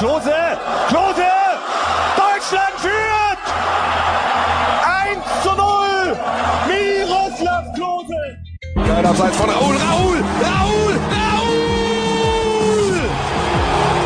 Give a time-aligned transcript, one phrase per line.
[0.00, 0.32] Klose,
[0.88, 1.30] Klose!
[2.16, 3.44] Deutschland führt!
[5.12, 6.16] 1 zu 0!
[6.68, 8.38] Miroslav Klose!
[8.76, 12.96] Geil abseits von Raul, Raul, Raul, Raul!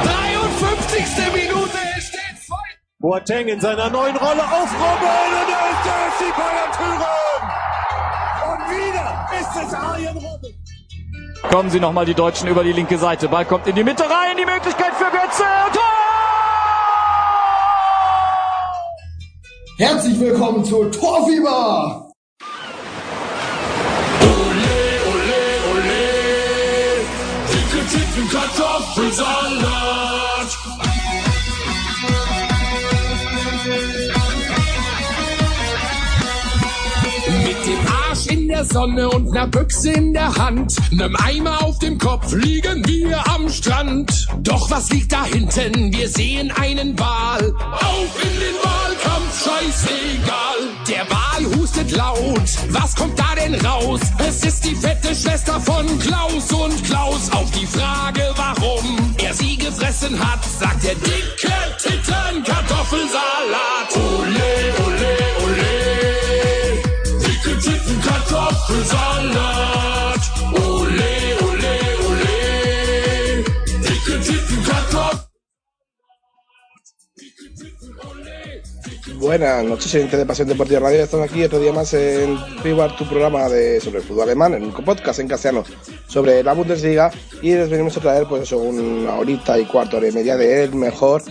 [0.02, 1.32] 53.
[1.32, 2.58] Minute, es steht voll.
[2.98, 7.44] Boateng in seiner neuen Rolle auf Robben und da ist der FC Bayern Thüringen!
[8.50, 10.64] Und wieder ist es Arjen Robben!
[11.50, 13.28] Kommen sie nochmal die Deutschen über die linke Seite.
[13.28, 14.36] Ball kommt in die Mitte rein.
[14.36, 14.83] Die Möglichkeit
[15.34, 15.82] Spitze, Tor!
[19.78, 22.10] Herzlich willkommen zu Torfieber!
[24.22, 24.76] Ole,
[25.10, 26.04] ole, ole,
[27.50, 30.03] dicke Titten Kartoffelsalat!
[38.64, 43.48] Sonne und ner Büchse in der Hand, nem Eimer auf dem Kopf liegen wir am
[43.48, 44.26] Strand.
[44.40, 45.92] Doch was liegt da hinten?
[45.92, 47.54] Wir sehen einen Wal.
[47.72, 50.58] Auf in den Wahlkampf, scheißegal.
[50.88, 52.48] Der Wal hustet laut.
[52.70, 54.00] Was kommt da denn raus?
[54.18, 57.30] Es ist die fette Schwester von Klaus und Klaus.
[57.32, 63.96] Auf die Frage, warum er sie gefressen hat, sagt der dicke Titten Kartoffelsalat.
[63.96, 65.03] Ole, ole.
[79.18, 81.02] Buenas noches, oyentes de Pasión Deportiva Radio.
[81.02, 84.64] Estamos aquí otro día más en Fever, tu programa de, sobre el fútbol alemán, en
[84.64, 85.64] un podcast en castellano
[86.06, 87.10] sobre la Bundesliga.
[87.41, 90.74] Y les venimos a traer, pues, eso, una horita y cuarto, hora y media del
[90.74, 91.22] mejor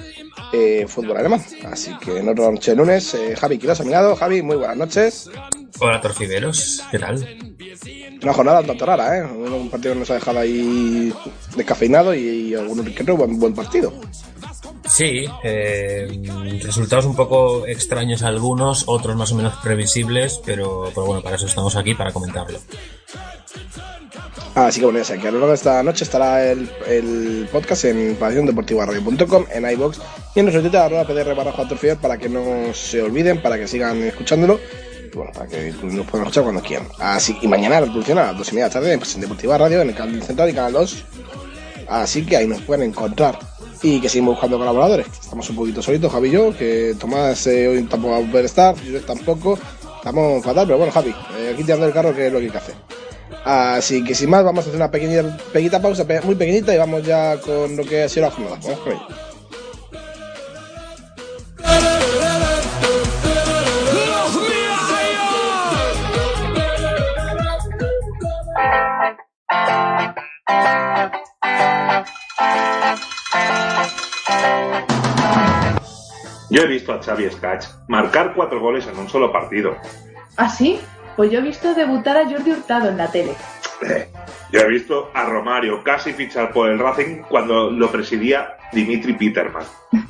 [0.51, 1.45] eh, fútbol alemán.
[1.71, 4.16] Así que no noche de lunes, eh, Javi Quiroz a mi lado.
[4.16, 5.29] Javi, muy buenas noches.
[5.79, 7.28] Hola torcideros, ¿qué tal?
[8.22, 9.23] Una jornada un tanto rara, ¿eh?
[9.23, 11.13] Un partido que nos ha dejado ahí
[11.56, 12.56] descafeinado y,
[12.95, 13.94] que otro buen, buen partido.
[14.85, 21.22] Sí, eh, resultados un poco extraños algunos, otros más o menos previsibles, pero, pero bueno,
[21.22, 22.59] para eso estamos aquí, para comentarlo.
[24.55, 27.50] Así que bueno, ya sé que a lo largo de esta noche estará el, el
[27.51, 30.00] podcast en pasiondeportivaradio.com, en iBox
[30.35, 34.59] y en nuestro Twitter, arroba pdr para que no se olviden, para que sigan escuchándolo
[35.16, 36.88] bueno, para que nos puedan escuchar cuando quieran.
[37.00, 39.57] Así, y mañana la reproducción a las 2 y media de la tarde en Deportiva
[39.57, 41.06] Radio, en el canal central y canal 2.
[41.90, 43.38] Así que ahí nos pueden encontrar.
[43.81, 45.07] Y que seguimos buscando colaboradores.
[45.07, 48.46] Estamos un poquito solitos, Javi y yo, que Tomás eh, hoy tampoco va a poder
[48.46, 49.59] estar, yo tampoco.
[49.97, 52.52] Estamos fatal, pero bueno, Javi, eh, aquí tirando el carro, que es lo que hay
[52.52, 52.75] que hacer.
[53.44, 57.03] Así que sin más, vamos a hacer una pequeñita, pequeñita pausa, muy pequeñita, y vamos
[57.03, 58.57] ya con lo que ha sido la jornada.
[58.63, 59.32] Vamos con ello.
[76.50, 79.75] Yo he visto a Xavi Skach marcar cuatro goles en un solo partido.
[80.38, 80.80] ¿Ah, sí?
[81.16, 83.34] Pues yo he visto debutar a Jordi Hurtado en la tele.
[83.88, 84.08] Eh,
[84.52, 89.64] Yo he visto a Romario casi fichar por el Racing cuando lo presidía Dimitri Peterman.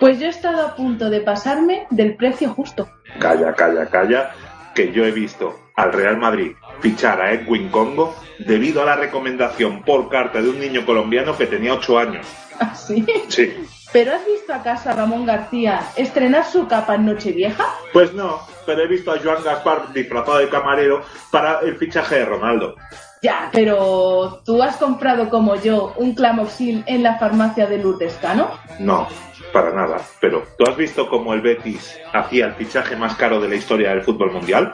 [0.00, 2.88] Pues yo he estado a punto de pasarme del precio justo.
[3.18, 4.30] Calla, calla, calla,
[4.72, 9.82] que yo he visto al Real Madrid fichar a Edwin Congo debido a la recomendación
[9.82, 12.26] por carta de un niño colombiano que tenía 8 años.
[12.60, 13.06] ¿Ah, sí?
[13.28, 13.52] Sí.
[13.92, 17.64] ¿Pero has visto acaso a Ramón García estrenar su capa en Nochevieja?
[17.92, 22.24] Pues no, pero he visto a Joan Gaspar disfrazado de camarero para el fichaje de
[22.26, 22.76] Ronaldo.
[23.22, 28.50] Ya, pero ¿tú has comprado como yo un clamoxil en la farmacia de Lourdes Cano?
[28.78, 29.08] No,
[29.52, 30.00] para nada.
[30.20, 33.90] Pero, ¿tú has visto cómo el Betis hacía el fichaje más caro de la historia
[33.90, 34.72] del fútbol mundial?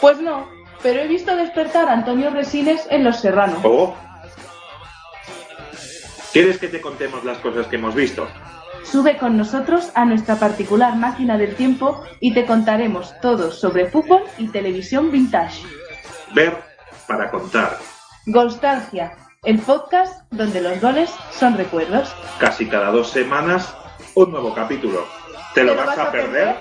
[0.00, 0.48] Pues no,
[0.82, 3.60] pero he visto despertar a Antonio Resines en Los Serranos.
[3.64, 3.94] ¿O?
[6.32, 8.28] ¿Quieres que te contemos las cosas que hemos visto?
[8.84, 14.22] Sube con nosotros a nuestra particular máquina del tiempo y te contaremos todo sobre fútbol
[14.38, 15.62] y televisión vintage.
[16.34, 16.56] Ver
[17.08, 17.78] para contar.
[18.26, 22.14] Golstalgia, el podcast donde los goles son recuerdos.
[22.38, 23.74] Casi cada dos semanas,
[24.14, 25.06] un nuevo capítulo.
[25.54, 26.56] ¿Te lo vas a perder?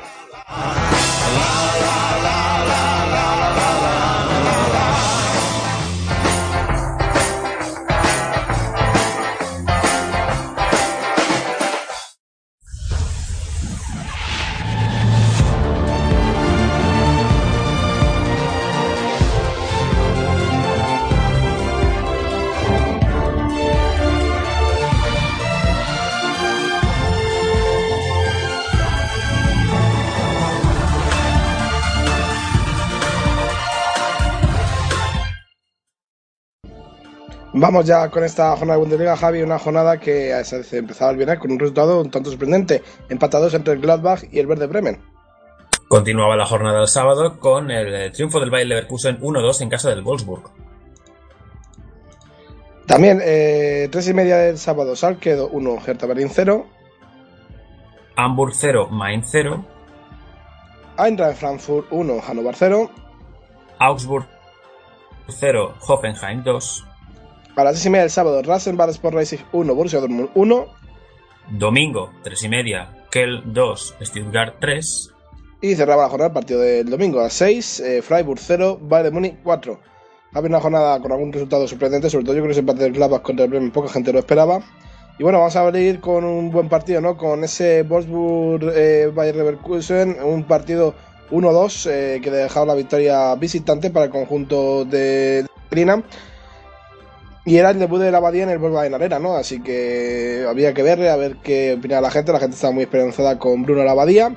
[37.58, 41.40] Vamos ya con esta jornada de Bundesliga, Javi, una jornada que se empezaba el viernes
[41.40, 45.02] con un resultado un tanto sorprendente, empatados entre el Gladbach y el Verde Bremen.
[45.88, 49.90] Continuaba la jornada del sábado con el eh, triunfo del Bayer Leverkusen 1-2 en casa
[49.90, 50.52] del Wolfsburg.
[52.88, 56.66] También, eh, tres y media del sábado, Salke 1, Hertha Berlin 0.
[58.18, 59.66] Hamburg 0, Mainz 0.
[60.98, 62.92] Eintracht Frankfurt 1, Hannover 0.
[63.80, 64.26] Augsburg
[65.30, 66.95] 0, Hoffenheim 2.
[67.56, 70.66] A las 6 y media del sábado, Rasenball Sport Racing 1, Borussia Dortmund 1.
[71.52, 75.14] Domingo, 3 y media, Kell 2, Stuttgart 3.
[75.62, 79.14] Y cerraba la jornada el partido del domingo a las 6, eh, Freiburg 0, Bayern
[79.14, 79.80] Múnich 4.
[80.34, 82.92] Había una jornada con algún resultado sorprendente, sobre todo yo creo que ese empate del
[82.92, 84.60] Gladbach contra el Bremen poca gente lo esperaba.
[85.18, 87.16] Y bueno, vamos a abrir con un buen partido, ¿no?
[87.16, 90.94] Con ese Wolfsburg eh, Bayer Leverkusen, un partido
[91.32, 96.04] 1-2 eh, que dejaba la victoria visitante para el conjunto de Grina.
[97.46, 99.36] Y era el debut de la Abadía en el Volkswagen Arena, ¿no?
[99.36, 102.32] Así que había que verle, a ver qué opinaba la gente.
[102.32, 104.36] La gente estaba muy esperanzada con Bruno Labadía.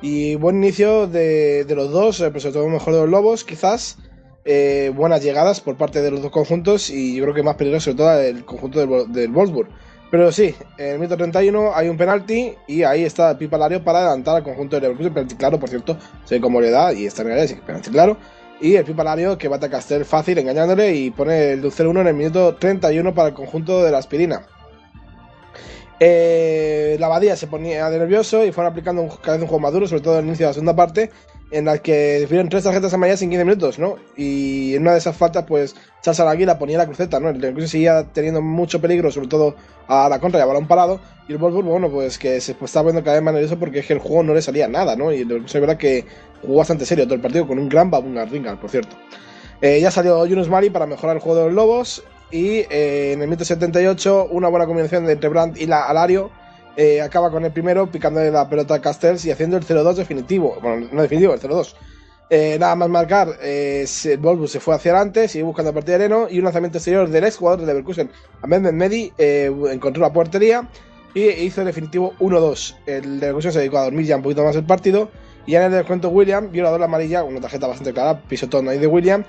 [0.00, 3.98] Y buen inicio de, los dos, eh, pero sobre todo mejor de los Lobos, quizás.
[4.46, 7.86] Eh, buenas llegadas por parte de los dos conjuntos y yo creo que más peligroso
[7.86, 9.68] sobre todo el conjunto del, del Wolfsburg.
[10.10, 13.98] Pero sí, en el minuto 31 hay un penalti y ahí está Pipa Lario para
[13.98, 15.12] adelantar al conjunto de Leverkusen.
[15.12, 18.16] Penalti claro, por cierto, sé cómo le da y está en el penalti claro.
[18.60, 22.14] Y el Pipalario que bate a Castel fácil engañándole y pone el 0-1 en el
[22.14, 24.46] minuto 31 para el conjunto de la aspirina.
[26.00, 29.60] Eh, la Abadía se ponía de nervioso y fueron aplicando un, cada vez un juego
[29.60, 31.10] maduro, sobre todo el inicio de la segunda parte,
[31.50, 33.96] en la que definieron tres tarjetas amarillas en 15 minutos, ¿no?
[34.16, 37.28] Y en una de esas faltas, pues Charles Araguila ponía la cruceta, ¿no?
[37.28, 39.54] El Leverkusen seguía teniendo mucho peligro, sobre todo
[39.86, 41.00] a la contra y a balón parado.
[41.28, 43.80] Y el Wolfsburg, bueno, pues que se pues, estaba viendo cada vez más nervioso porque
[43.80, 45.12] es que el juego no le salía nada, ¿no?
[45.12, 46.04] Y el Leverkusen, verdad que
[46.42, 48.26] jugó bastante serio todo el partido con un gran Babunga
[48.60, 48.96] por cierto.
[49.62, 52.04] Eh, ya salió Yunus Mari para mejorar el juego de los Lobos.
[52.32, 56.30] Y eh, en el minuto 78, una buena combinación entre Brandt y la Alario
[56.76, 60.56] eh, acaba con el primero picándole la pelota a Castells y haciendo el 0-2 definitivo.
[60.60, 61.74] Bueno, no definitivo, el 0-2.
[62.28, 65.90] Eh, nada más marcar, eh, el Volvo se fue hacia adelante, sigue buscando a partir
[65.90, 68.10] de Areno y un lanzamiento exterior del ex jugador de Leverkusen,
[68.42, 70.68] Ahmed Medi, encontró la portería
[71.14, 72.76] y hizo el definitivo 1-2.
[72.86, 75.08] El Leverkusen se dedicó a dormir ya un poquito más el partido
[75.46, 78.88] y en el descuento William, violador la amarilla, una tarjeta bastante clara, pisotón ahí de
[78.88, 79.24] William,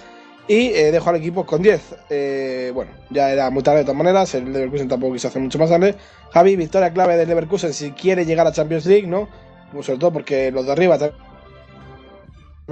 [0.48, 1.96] y eh, dejó al equipo con 10.
[2.10, 4.34] Eh, bueno, ya era muy tarde de todas maneras.
[4.36, 5.96] El Leverkusen tampoco quiso hacer mucho más tarde.
[6.32, 9.28] Javi, victoria clave del Leverkusen si quiere llegar a Champions League, ¿no?
[9.72, 11.27] Pues sobre todo porque los de arriba también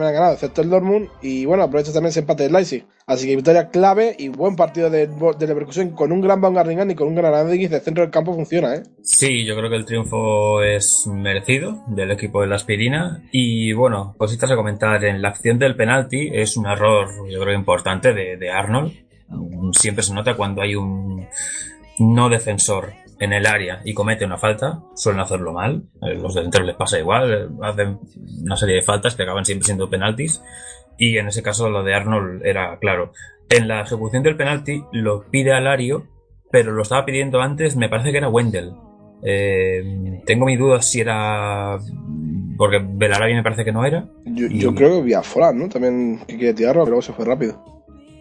[0.03, 1.09] han ganado, excepto el Dortmund.
[1.21, 2.85] Y bueno, aprovecha también ese empate del Leipzig.
[3.07, 6.95] Así que victoria clave y buen partido de, de Leverkusen con un gran Baumgartlinger y
[6.95, 8.83] con un gran Arandeguiz de centro del campo funciona, ¿eh?
[9.03, 13.23] Sí, yo creo que el triunfo es merecido del equipo de la aspirina.
[13.31, 15.03] Y bueno, cositas a comentar.
[15.05, 18.93] En la acción del penalti es un error, yo creo, importante de, de Arnold.
[19.71, 21.27] Siempre se nota cuando hay un
[21.99, 25.83] no defensor en el área y comete una falta, suelen hacerlo mal.
[26.01, 27.99] Eh, los delanteros les pasa igual, eh, hacen
[28.43, 30.41] una serie de faltas que acaban siempre siendo penaltis.
[30.97, 33.11] Y en ese caso lo de Arnold era claro.
[33.49, 36.07] En la ejecución del penalti lo pide Alario,
[36.51, 38.73] pero lo estaba pidiendo antes, me parece que era Wendell.
[39.23, 41.77] Eh, tengo mis dudas si era.
[42.57, 44.07] Porque Belarabi me parece que no era.
[44.23, 45.67] Yo, yo creo que vía Fran, ¿no?
[45.67, 47.74] También que quiere tirarlo, pero se fue rápido.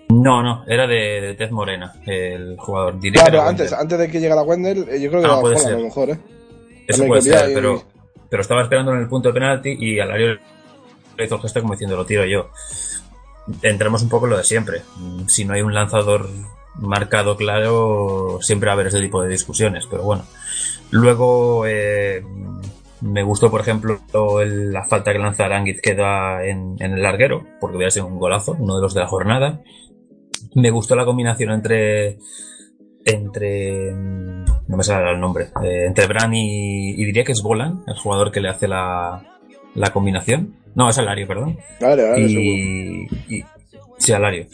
[0.08, 3.00] No, no, era de, de Tez Morena, el jugador.
[3.00, 5.84] Diría claro, antes, antes de que llegara Wendell, yo creo que ah, era a lo
[5.84, 6.18] mejor, ¿eh?
[6.86, 7.54] Eso puede ser, y...
[7.54, 7.82] pero,
[8.28, 10.38] pero estaba esperando en el punto de penalti y Alario
[11.16, 12.50] le hizo el gesto como diciendo lo tiro yo.
[13.62, 14.82] Entremos un poco en lo de siempre.
[15.26, 16.28] Si no hay un lanzador
[16.76, 20.24] marcado claro, siempre va a haber ese tipo de discusiones, pero bueno.
[20.90, 22.24] Luego eh,
[23.00, 24.00] me gustó, por ejemplo,
[24.40, 28.18] el, la falta que lanza Aranguiz queda en, en, el larguero, porque hubiera sido un
[28.18, 29.60] golazo, uno de los de la jornada.
[30.54, 32.18] Me gustó la combinación entre
[33.06, 37.82] entre no me sale el nombre eh, entre Bran y, y, diría que es Bolan
[37.86, 39.38] el jugador que le hace la,
[39.74, 41.58] la combinación no, es Alario, perdón.
[41.80, 43.44] Vale, vale, y, y,
[43.98, 44.46] sí, Alario.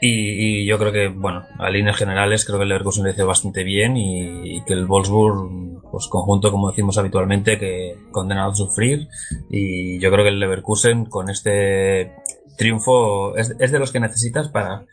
[0.00, 3.26] Y, y, yo creo que, bueno, a líneas generales, creo que el Leverkusen lo hizo
[3.26, 8.54] bastante bien y, y, que el Wolfsburg, pues conjunto, como decimos habitualmente, que condenado a
[8.54, 9.08] sufrir.
[9.50, 12.12] Y yo creo que el Leverkusen, con este
[12.56, 14.84] triunfo, es, es de los que necesitas para,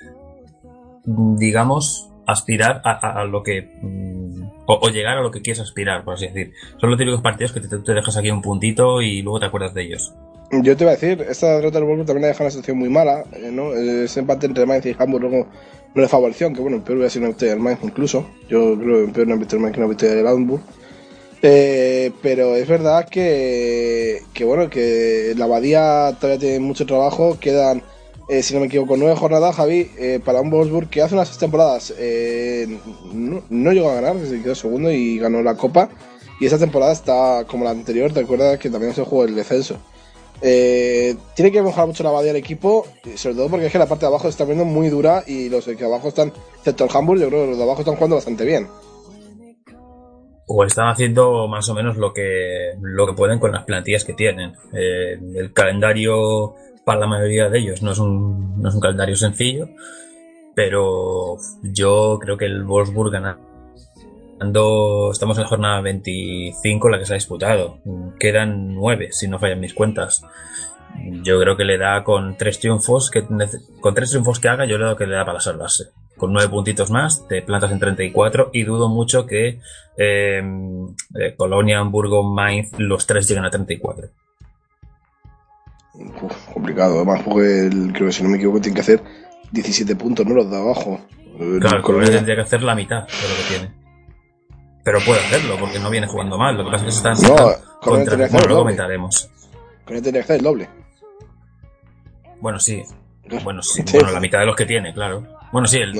[1.06, 3.70] digamos, aspirar a, lo que
[4.66, 6.54] o, o, llegar a lo que quieres aspirar, por así decir.
[6.80, 9.84] Son los típicos partidos que te, dejas aquí un puntito y luego te acuerdas de
[9.84, 10.14] ellos.
[10.52, 12.90] Yo te iba a decir, esta derrota del Wolfsburg también ha dejado una situación muy
[12.90, 13.74] mala, ¿no?
[13.74, 15.48] Ese empate entre Mainz y Hamburg luego
[15.94, 18.28] no le favoreció, aunque bueno, peor hubiera sido una victoria del Mainz incluso.
[18.48, 20.62] Yo creo que peor una victoria del Mainz que una victoria del Hamburg.
[21.42, 27.84] Eh, pero es verdad que, que, bueno, que la Abadía todavía tiene mucho trabajo, quedan
[28.28, 31.38] eh, si no me equivoco, nueve jornadas, Javi, eh, para un Wolfsburg que hace unas
[31.38, 32.80] temporadas eh,
[33.14, 35.90] no, llegó a ganar, se quedó segundo y ganó la Copa.
[36.40, 39.78] Y esa temporada está como la anterior, te acuerdas que también se jugó el descenso.
[40.42, 44.06] tiene que mejorar mucho la base del equipo, sobre todo porque es que la parte
[44.06, 47.28] de abajo está viendo muy dura y los de abajo están, excepto el Hamburg, yo
[47.30, 48.68] creo que los de abajo están jugando bastante bien.
[50.48, 54.14] O están haciendo más o menos lo que, lo que pueden con las plantillas que
[54.14, 54.54] tienen.
[54.74, 56.56] el calendario
[56.86, 59.68] para la mayoría de ellos no es un, no es un calendario sencillo,
[60.54, 67.14] pero yo creo que el Wolfsburg ganando, estamos en la jornada 25, la que se
[67.14, 67.80] ha disputado,
[68.20, 70.24] quedan nueve, si no fallan mis cuentas.
[71.24, 73.26] Yo creo que le da con tres triunfos que
[73.82, 75.90] con tres triunfos que haga, yo creo que le da para salvarse.
[76.16, 79.60] Con nueve puntitos más, te plantas en 34 y dudo mucho que
[79.98, 80.42] eh,
[81.20, 84.08] eh, Colonia, Hamburgo, Mainz, los tres lleguen a 34
[86.54, 86.96] complicado.
[86.98, 89.04] Además, porque el, creo que si no me equivoco, tiene que hacer
[89.52, 90.36] 17 puntos, ¿no?
[90.36, 91.00] Los de abajo.
[91.60, 93.76] Claro, Colonia tendría que hacer la mitad de lo que tiene.
[94.84, 96.56] Pero puede hacerlo, porque no viene jugando mal.
[96.58, 98.16] Lo que pasa es que se está no, contra...
[98.16, 99.30] Bueno, luego comentaremos.
[99.84, 100.70] Colonia tendría que hacer el doble.
[102.40, 102.84] Bueno, sí.
[103.44, 103.84] Bueno, sí.
[103.92, 105.26] Bueno, la mitad de los que tiene, claro.
[105.52, 106.00] Bueno, sí, el...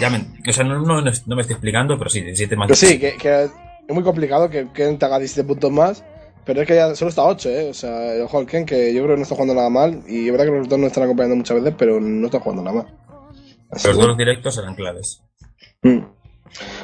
[0.00, 2.66] Ya me, o sea, no, no, me estoy explicando, pero sí, 17 más.
[2.66, 6.02] Pero sí, que, que, es muy complicado que, que te haga 17 puntos más
[6.44, 7.70] pero es que ya solo está 8, ¿eh?
[7.70, 10.02] O sea, el Holken, que yo creo que no está jugando nada mal.
[10.08, 12.62] Y es verdad que los dos no están acompañando muchas veces, pero no está jugando
[12.62, 12.98] nada mal.
[13.70, 15.22] los dos directos serán claves.
[15.82, 16.00] Mm.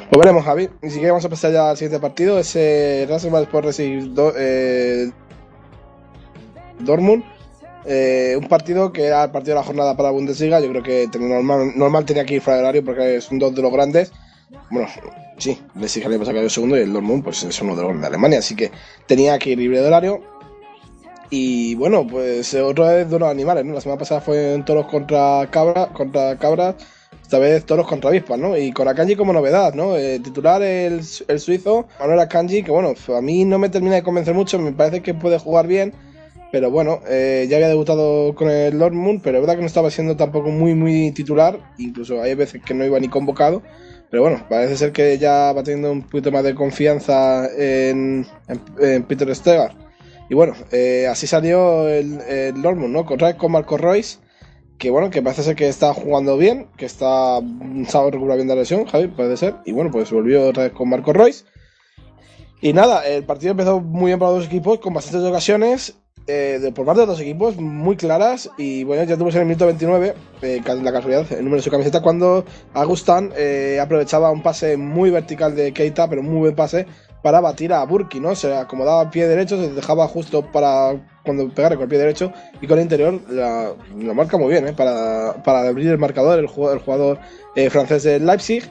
[0.09, 0.69] Pues veremos, Javi.
[0.81, 2.39] Y si vamos a pasar ya al siguiente partido.
[2.39, 5.11] Ese Rasenball Sport Racing eh,
[6.79, 7.23] Dortmund.
[7.85, 10.61] Eh, un partido que era el partido de la jornada para la Bundesliga.
[10.61, 13.61] Yo creo que normal, normal tenía que ir fuera de horario porque son dos de
[13.61, 14.13] los grandes.
[14.71, 14.87] Bueno,
[15.39, 17.99] sí, le exige para sacar el segundo y el Dortmund pues es uno de los
[17.99, 18.71] de Alemania, así que
[19.07, 20.21] tenía que ir libre de horario.
[21.31, 23.73] Y bueno, pues otra vez de animales, ¿no?
[23.73, 26.75] La semana pasada fue en toros contra cabra, contra cabras,
[27.21, 28.57] esta vez toros contra avispas, ¿no?
[28.57, 29.95] Y con Akanji como novedad, ¿no?
[29.95, 34.03] Eh, titular el, el, suizo, Manuel Akanji, que bueno, a mí no me termina de
[34.03, 35.93] convencer mucho, me parece que puede jugar bien,
[36.51, 39.91] pero bueno, eh, ya había debutado con el Dortmund, pero es verdad que no estaba
[39.91, 43.61] siendo tampoco muy, muy titular, incluso hay veces que no iba ni convocado.
[44.09, 48.25] Pero bueno, parece ser que ya va teniendo un poquito más de confianza en,
[49.07, 49.75] Peter Stegar.
[50.29, 53.05] Y bueno, eh, así salió el, el Dortmund, ¿no?
[53.05, 54.17] Con, con Marco Royce,
[54.79, 57.39] que bueno, que parece ser que está jugando bien, que está
[57.87, 59.57] sabe recuperar bien la lesión, Javi, puede ser.
[59.65, 61.45] Y bueno, pues volvió otra vez con Marco Royce.
[62.61, 65.99] Y nada, el partido empezó muy bien para los dos equipos, con bastantes ocasiones.
[66.31, 69.65] Eh, por parte de los equipos muy claras y bueno, ya tuvimos en el minuto
[69.65, 72.45] 29 eh, la casualidad, el número de su camiseta cuando
[72.75, 76.85] Agustan eh, aprovechaba un pase muy vertical de Keita, pero muy buen pase
[77.23, 78.35] para batir a Burki, ¿no?
[78.35, 82.31] Se acomodaba pie derecho, se dejaba justo para cuando pegara con el pie derecho
[82.61, 83.73] y con el interior la,
[84.13, 84.73] marca muy bien, ¿eh?
[84.73, 87.19] Para, para abrir el marcador el jugador, el jugador
[87.71, 88.69] francés de Leipzig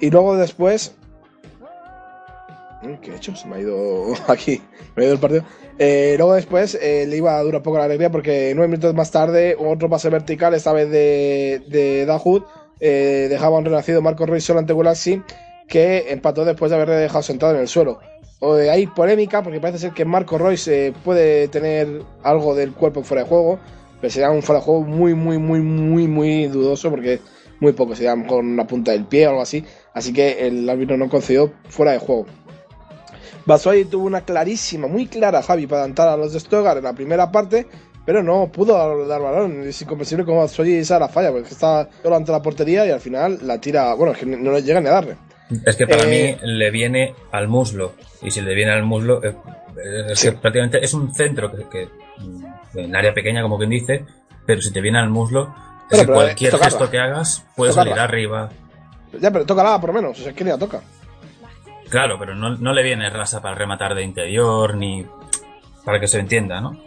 [0.00, 0.94] y luego después
[3.02, 3.36] ¿Qué he hecho?
[3.36, 4.62] Se me ha ido aquí,
[4.96, 5.44] me ha ido el partido.
[5.82, 9.10] Eh, luego después eh, le iba a durar poco la alegría porque nueve minutos más
[9.10, 12.06] tarde otro pase vertical, esta vez de, de
[12.80, 15.22] eh, dejaba un renacido Marco Ruiz solo ante Gulaxi
[15.66, 17.98] que empató después de haberle dejado sentado en el suelo.
[18.40, 23.22] O hay polémica porque parece ser que Marco Royce puede tener algo del cuerpo fuera
[23.22, 23.58] de juego,
[24.02, 27.20] pero sería un fuera de juego muy, muy, muy, muy, muy dudoso porque
[27.58, 29.64] muy poco, sería con la punta del pie o algo así.
[29.94, 32.26] Así que el árbitro no concedió fuera de juego.
[33.50, 36.92] Basoy tuvo una clarísima, muy clara, Javi, para adelantar a los de Stogar en la
[36.92, 37.66] primera parte,
[38.06, 38.74] pero no pudo
[39.08, 39.62] dar balón.
[39.64, 43.00] Es incomprensible cómo Basoy esa la falla, porque está solo ante la portería y al
[43.00, 43.92] final la tira.
[43.94, 45.16] Bueno, es que no le llega ni a darle.
[45.66, 47.94] Es que para eh, mí le viene al muslo.
[48.22, 49.34] Y si le viene al muslo, eh,
[50.10, 51.88] es que prácticamente es un centro que,
[52.18, 54.04] mm, en área pequeña, como quien dice,
[54.46, 55.52] pero si te viene al muslo,
[55.90, 58.48] es que cualquier gesto que hagas puedes salir arriba.
[59.20, 60.80] Ya, pero toca nada por lo menos, o sea, que ni la toca.
[61.90, 65.04] Claro, pero no, no le viene rasa para rematar de interior, ni
[65.84, 66.78] para que se entienda, ¿no?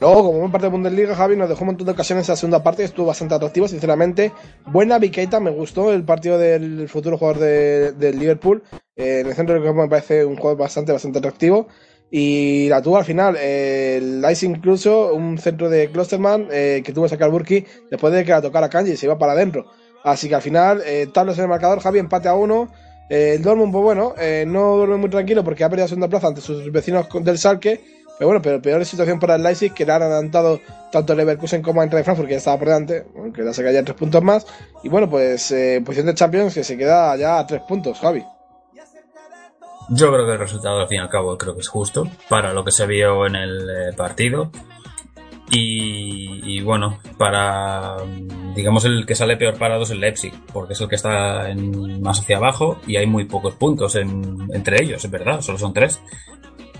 [0.00, 2.36] Luego, como buen parte de Bundesliga, Javi nos dejó un montón de ocasiones en la
[2.36, 4.32] segunda parte, estuvo bastante atractivo, sinceramente.
[4.66, 8.62] Buena Viqueta, me gustó el partido del futuro jugador del Liverpool.
[8.94, 11.66] Eh, en el centro del campo me parece un jugador bastante, bastante atractivo.
[12.12, 17.04] Y la tuvo al final, el Ice incluso, un centro de Klosterman eh, que tuvo
[17.04, 19.66] que sacar Burki después de que la tocara Kanji, se iba para adentro.
[20.04, 22.68] Así que al final, eh, tablas en el marcador, Javi empate a uno.
[23.08, 26.08] Eh, el Dortmund, pues bueno, eh, no duerme muy tranquilo porque ha perdido la segunda
[26.08, 27.98] plaza ante sus vecinos del Salque.
[28.18, 30.58] Pero bueno, pero peor situación para el Leipzig, que le han adelantado
[30.90, 33.84] tanto el Leverkusen como el Frankfurt, que ya estaba por delante, aunque la saca ya
[33.84, 34.44] tres puntos más.
[34.82, 38.24] Y bueno, pues eh, posición de Champions que se queda ya a tres puntos, Javi.
[39.90, 42.52] Yo creo que el resultado, al fin y al cabo, creo que es justo para
[42.52, 44.50] lo que se vio en el partido.
[45.50, 47.96] Y, bueno, para,
[48.54, 51.48] digamos, el que sale peor parado es el Leipzig, porque es el que está
[52.00, 56.00] más hacia abajo y hay muy pocos puntos entre ellos, es verdad, solo son tres.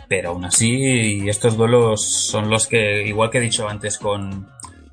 [0.08, 4.48] Pero aún así, estos duelos son los que, igual que he dicho antes con,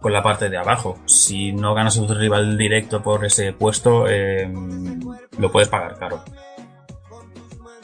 [0.05, 4.08] con la parte de abajo, si no ganas a tu rival directo por ese puesto,
[4.08, 4.48] eh,
[5.39, 6.24] lo puedes pagar caro.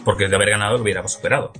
[0.03, 1.51] Porque de haber ganado lo hubiera superado.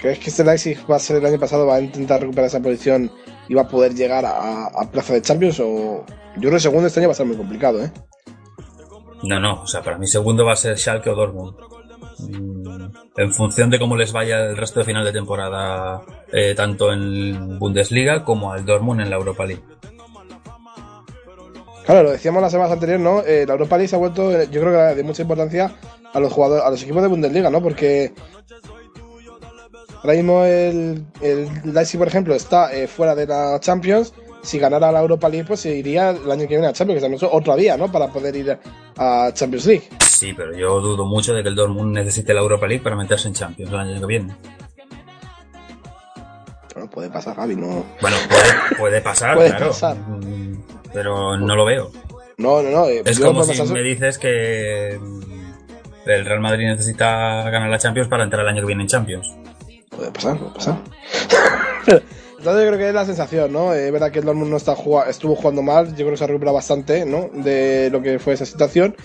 [0.00, 2.60] ¿Crees que este Leipzig va a ser el año pasado, va a intentar recuperar esa
[2.60, 3.10] posición
[3.48, 5.60] y va a poder llegar a, plaza de Champions?
[5.60, 7.92] O yo creo que el segundo este año va a ser muy complicado, ¿eh?
[9.24, 11.54] No, no, o sea, para mí segundo va a ser Schalke o Dortmund.
[12.20, 16.00] Mm, en función de cómo les vaya el resto de final de temporada,
[16.32, 19.62] eh, tanto en Bundesliga como al Dortmund en la Europa League.
[21.84, 23.20] Claro, lo decíamos la semana anterior, ¿no?
[23.20, 25.74] Eh, la Europa League se ha vuelto, yo creo que de mucha importancia
[26.12, 27.62] a los jugadores, a los equipos de Bundesliga, ¿no?
[27.62, 28.14] Porque
[30.02, 34.14] Ahora mismo el, el Leipzig, por ejemplo, está eh, fuera de la Champions.
[34.42, 37.02] Si ganara la Europa League, pues se iría el año que viene a Champions, que
[37.02, 37.92] también es otra vía, ¿no?
[37.92, 38.58] Para poder ir
[38.96, 39.88] a Champions League.
[40.08, 43.28] Sí, pero yo dudo mucho de que el Dortmund necesite la Europa League para meterse
[43.28, 44.34] en Champions el año que viene.
[46.74, 47.84] No puede pasar, Javi, no.
[48.00, 48.16] Bueno,
[48.78, 49.74] puede, pasar, claro.
[49.94, 50.54] Mm,
[50.94, 51.90] pero no lo veo.
[52.38, 52.86] No, no, no.
[52.86, 54.98] Eh, es como si me dices que
[56.06, 59.36] el Real Madrid necesita ganar la Champions para entrar el año que viene en Champions
[60.00, 60.82] puede pasar, puede pasar.
[62.38, 63.74] Entonces yo creo que es la sensación, ¿no?
[63.74, 64.74] Es verdad que el Dortmund no está
[65.08, 67.28] estuvo jugando mal, yo creo que se ha recuperado bastante, ¿no?
[67.34, 68.96] De lo que fue esa situación.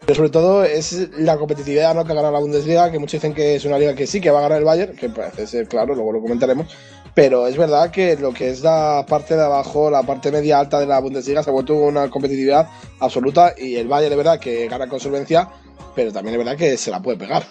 [0.00, 2.04] Pero sobre todo es la competitividad ¿no?
[2.04, 4.30] que ha ganado la Bundesliga, que muchos dicen que es una liga que sí, que
[4.30, 6.74] va a ganar el Bayern, que parece ser claro, luego lo comentaremos.
[7.14, 10.80] Pero es verdad que lo que es la parte de abajo, la parte media alta
[10.80, 14.66] de la Bundesliga, se ha vuelto una competitividad absoluta y el Bayern es verdad que
[14.66, 15.48] gana con solvencia,
[15.94, 17.44] pero también es verdad que se la puede pegar.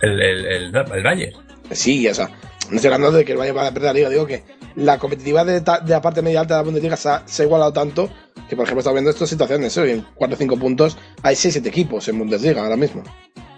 [0.00, 1.32] El, el, el, el Bayern.
[1.70, 2.30] Sí, o sea,
[2.70, 4.42] no estoy hablando de que el Bayern va a perder la liga, digo que
[4.76, 7.46] la competitividad de, de la parte media alta de la Bundesliga se ha, se ha
[7.46, 8.10] igualado tanto
[8.48, 9.92] que, por ejemplo, estamos viendo estas situaciones, ¿eh?
[9.92, 13.02] en 4 o 5 puntos hay 6-7 equipos en Bundesliga ahora mismo.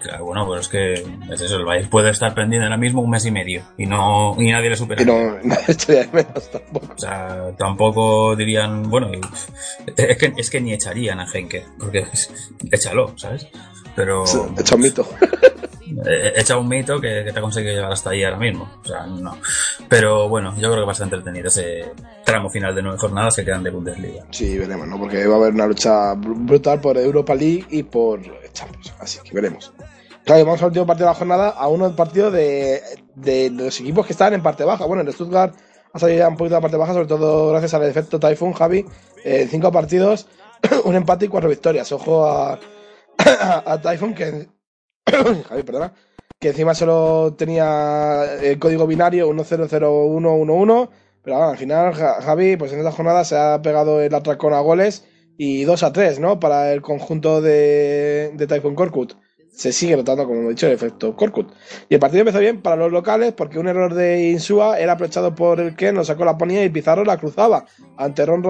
[0.01, 3.09] Claro, bueno, pero es que es eso, el Bayern puede estar pendiente ahora mismo un
[3.11, 5.03] mes y medio y no y nadie le supera.
[5.03, 6.93] Y no, nadie de menos tampoco.
[6.93, 9.11] O sea, tampoco dirían, bueno,
[9.95, 12.07] es que, es que ni echarían a Henke, porque
[12.71, 13.47] échalo, ¿sabes?
[13.95, 14.23] Pero...
[14.57, 15.07] Echa un mito.
[16.03, 18.69] Echa un mito que, te ha conseguido llevar hasta ahí ahora mismo.
[18.83, 19.37] O sea, no.
[19.87, 21.91] Pero bueno, yo creo que va a ser entretenido ese
[22.25, 24.25] tramo final de nueve jornadas que quedan de Bundesliga.
[24.31, 24.99] Sí, veremos, ¿no?
[24.99, 28.19] Porque va a haber una lucha brutal por Europa League y por
[28.51, 28.93] Champions.
[28.99, 29.71] Así que veremos.
[30.25, 32.81] Claro, vamos al último partido de la jornada, a uno partido de,
[33.15, 34.85] de, los equipos que están en parte baja.
[34.85, 35.55] Bueno, el Stuttgart
[35.93, 38.53] ha salido ya un poquito de la parte baja, sobre todo gracias al efecto Typhoon,
[38.53, 38.85] Javi.
[39.23, 40.27] En cinco partidos,
[40.85, 41.91] un empate y cuatro victorias.
[41.91, 42.53] Ojo a,
[43.17, 44.47] a, a Typhoon que
[45.49, 45.93] Javi, perdona,
[46.39, 50.89] que encima solo tenía el código binario 100111,
[51.23, 55.05] pero al final Javi, pues en esta jornada se ha pegado el atracón a goles
[55.37, 56.39] y 2 a 3, ¿no?
[56.39, 59.13] Para el conjunto de, de Typhoon Korkut.
[59.51, 61.51] Se sigue notando, como he dicho, el efecto Korkut.
[61.89, 65.35] Y el partido empezó bien para los locales porque un error de Insua era aprovechado
[65.35, 67.65] por el Ken, lo sacó la ponía y Pizarro la cruzaba
[67.97, 68.43] ante Ron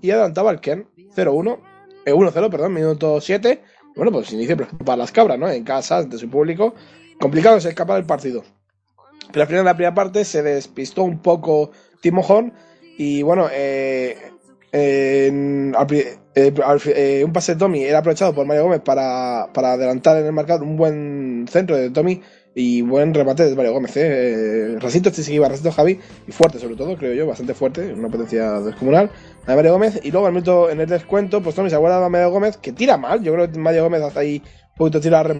[0.00, 1.58] y adelantaba el Ken 0-1.
[2.06, 3.60] 1-0, perdón, minuto 7
[3.96, 5.48] bueno, pues inicio para las cabras, ¿no?
[5.50, 6.74] En casa, ante su público.
[7.18, 8.44] Complicado se escapa del partido.
[9.32, 12.52] Pero al final de la primera parte se despistó un poco Timojón
[12.98, 14.16] y bueno, eh,
[14.72, 15.30] eh,
[17.24, 20.64] un pase de Tommy era aprovechado por Mario Gómez para, para adelantar en el mercado
[20.64, 22.20] un buen centro de Tommy
[22.58, 23.94] y buen remate de Mario Gómez.
[23.98, 24.72] ¿eh?
[24.72, 27.52] eh Racito este sí que iba, Racito Javi, y fuerte sobre todo, creo yo, bastante
[27.52, 29.10] fuerte, una potencia descomunal.
[29.46, 32.30] A Mario Gómez, y luego minuto, en el descuento, pues Tommy se acuerda de Mario
[32.30, 35.38] Gómez, que tira mal, yo creo que Mario Gómez hace ahí un poquito tirar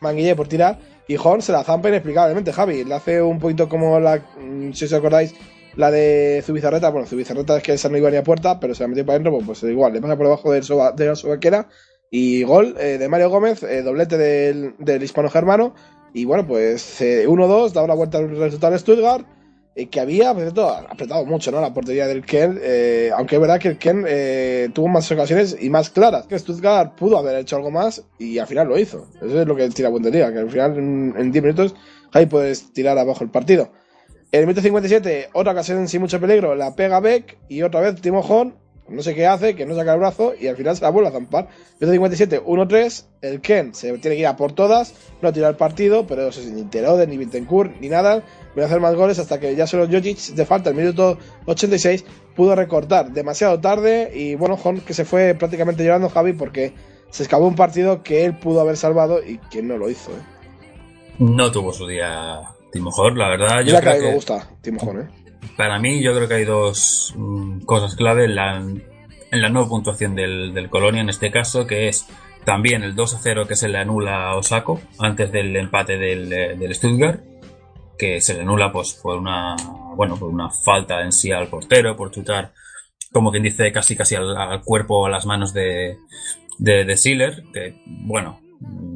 [0.00, 4.00] manguille por tirar, y Horn se la zampa inexplicablemente, Javi, le hace un poquito como
[4.00, 5.36] la, mm, si os acordáis,
[5.76, 8.82] la de Zubizarreta, bueno, Zubizarreta es que esa no iba ni a puerta, pero se
[8.82, 10.62] la metió para adentro, pues, pues igual, le pasa por debajo de,
[10.96, 11.68] de la sobaquera
[12.10, 15.74] y gol eh, de Mario Gómez, eh, doblete del, del hispano germano.
[16.12, 19.26] Y bueno, pues 1-2, eh, daba la vuelta al resultado de Stuttgart.
[19.90, 21.60] que había, por cierto, apretado mucho, ¿no?
[21.60, 22.58] La portería del Ken.
[23.14, 26.26] aunque es verdad que el Ken tuvo más ocasiones y más claras.
[26.26, 29.08] Que Stuttgart pudo haber hecho algo más y al final lo hizo.
[29.16, 31.74] Eso es lo que tira Bundesliga, que al final en, 10 minutos
[32.12, 33.70] ahí puedes tirar abajo el partido.
[34.32, 38.00] En el minuto 57, otra ocasión sin mucho peligro, la pega Beck y otra vez
[38.00, 38.54] Timo Horn
[38.88, 41.08] no sé qué hace, que no saca el brazo y al final se la vuelve
[41.08, 41.48] a zampar.
[41.78, 46.06] 57, 1-3, el Ken se tiene que ir a por todas, no tira el partido,
[46.06, 48.22] pero no sé si ni Bittencourt, ni nada,
[48.54, 52.04] voy a hacer más goles hasta que ya solo Jojic de falta, el minuto 86,
[52.34, 56.72] pudo recortar demasiado tarde y bueno, Jon que se fue prácticamente llorando Javi porque
[57.10, 60.10] se escapó un partido que él pudo haber salvado y que no lo hizo.
[60.12, 60.22] ¿eh?
[61.18, 62.40] No tuvo su día
[62.72, 63.62] Timojor, la verdad.
[63.62, 65.25] Yo creo que, me gusta Timojor, ¿eh?
[65.56, 69.68] Para mí, yo creo que hay dos mm, cosas clave en la, en la nueva
[69.68, 72.06] puntuación del, del Colonia, en este caso, que es
[72.46, 76.28] también el 2 a 0 que se le anula a Osako antes del empate del,
[76.28, 77.20] del Stuttgart,
[77.98, 79.56] que se le anula pues por una
[79.96, 82.52] bueno por una falta en sí al portero, por chutar
[83.12, 85.98] como quien dice casi casi al, cuerpo o a las manos de,
[86.58, 88.40] de, de Sealer, que bueno,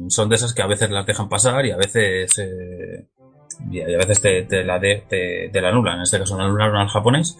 [0.07, 3.07] son de esas que a veces las dejan pasar y a veces eh,
[3.71, 6.87] y a veces te, la de, te, la anulan, en este caso no anularon al
[6.87, 7.37] japonés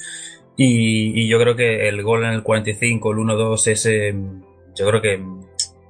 [0.55, 4.15] y, y yo creo que el gol en el 45, el 1-2 ese
[4.75, 5.21] yo creo que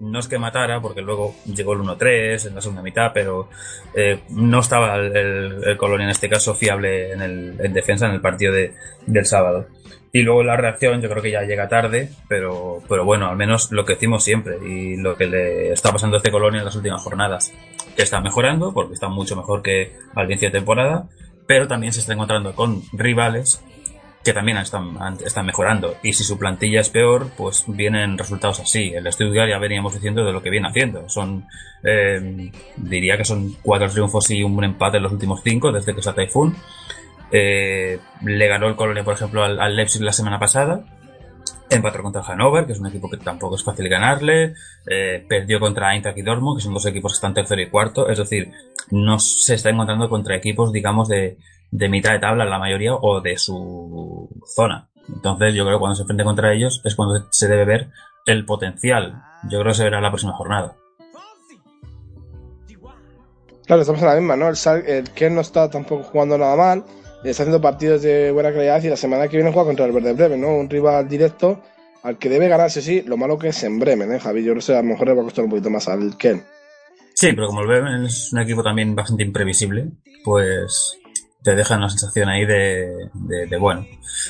[0.01, 3.49] no es que matara, porque luego llegó el 1-3 en la segunda mitad, pero
[3.95, 8.13] eh, no estaba el, el, Colonia en este caso fiable en, el, en defensa en
[8.13, 8.73] el partido de,
[9.05, 9.67] del sábado.
[10.11, 13.71] Y luego la reacción yo creo que ya llega tarde, pero, pero bueno, al menos
[13.71, 16.75] lo que decimos siempre y lo que le está pasando a este Colonia en las
[16.75, 17.53] últimas jornadas,
[18.01, 21.07] que está mejorando, porque está mucho mejor que al inicio de temporada,
[21.45, 23.63] pero también se está encontrando con rivales
[24.23, 25.95] que también están, están mejorando.
[26.01, 28.91] Y si su plantilla es peor, pues vienen resultados así.
[28.91, 31.07] El Stuttgart ya veníamos diciendo de lo que viene haciendo.
[31.09, 31.45] Son,
[31.83, 35.99] eh, diría que son cuatro triunfos y un empate en los últimos cinco desde que
[35.99, 36.55] está Typhoon.
[37.31, 40.83] Eh, le ganó el Colonia, por ejemplo, al, Leipzig la semana pasada.
[41.71, 44.55] Empató contra Hannover, que es un equipo que tampoco es fácil ganarle.
[44.85, 48.09] Eh, perdió contra Eintracht y Dortmund, que son dos equipos que están tercero y cuarto.
[48.09, 48.51] Es decir,
[48.89, 51.37] no se está encontrando contra equipos, digamos, de,
[51.71, 54.89] mitad de tabla la mayoría o de su zona.
[55.07, 57.89] Entonces yo creo que cuando se enfrente contra ellos es cuando se debe ver
[58.25, 59.23] el potencial.
[59.43, 60.75] Yo creo que se verá la próxima jornada.
[63.65, 64.49] Claro, estamos en la misma, ¿no?
[64.49, 66.83] El, el no está tampoco jugando nada mal,
[67.29, 70.13] está haciendo partidos de buena calidad y la semana que viene juega contra el Verde
[70.13, 70.55] Bremen, ¿no?
[70.55, 71.61] Un rival directo
[72.03, 73.01] al que debe ganarse, sí.
[73.05, 74.43] Lo malo que es en Bremen, ¿eh, Javi?
[74.43, 76.43] Yo creo que a lo mejor le va a costar un poquito más al Ken.
[77.13, 79.89] Sí, pero como el Bremen es un equipo también bastante imprevisible,
[80.23, 80.97] pues
[81.43, 83.85] te deja una sensación ahí de, de, bueno.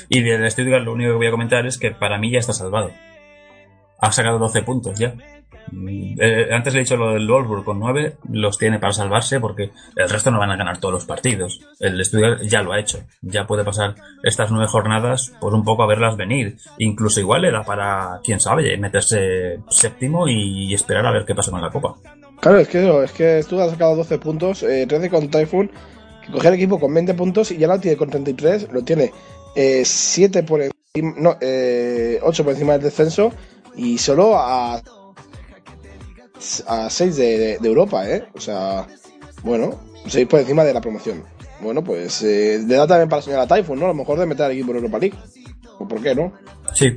[0.08, 2.52] Y del Stuttgart lo único que voy a comentar es que para mí ya está
[2.52, 2.90] salvado.
[4.00, 5.14] Ha sacado 12 puntos ya.
[6.18, 9.70] Eh, antes le he dicho lo del Wolfsburg con 9, los tiene para salvarse porque
[9.96, 11.60] el resto no van a ganar todos los partidos.
[11.80, 13.04] El Stuttgart ya lo ha hecho.
[13.22, 16.56] Ya puede pasar estas nueve jornadas por un poco a verlas venir.
[16.78, 21.62] Incluso igual era para, quién sabe, meterse séptimo y esperar a ver qué pasa con
[21.62, 21.94] la Copa.
[22.40, 25.70] Claro, es que, es que Stuttgart ha sacado 12 puntos, eh, 13 con Typhoon
[26.22, 29.12] que coger el equipo con 20 puntos y ya lo tiene con 33, lo tiene
[29.54, 33.32] 7 eh, por encima, no, eh, 8 por encima del descenso
[33.76, 34.82] y solo a,
[36.66, 38.24] a 6 de, de, Europa, ¿eh?
[38.34, 38.86] O sea,
[39.42, 41.22] bueno, 6 por encima de la promoción.
[41.60, 43.86] Bueno, pues eh, le da también para la señora Typhoon, ¿no?
[43.86, 45.18] A lo mejor de meter al equipo en Europa League.
[45.78, 46.32] ¿O por qué, no?
[46.74, 46.96] Sí,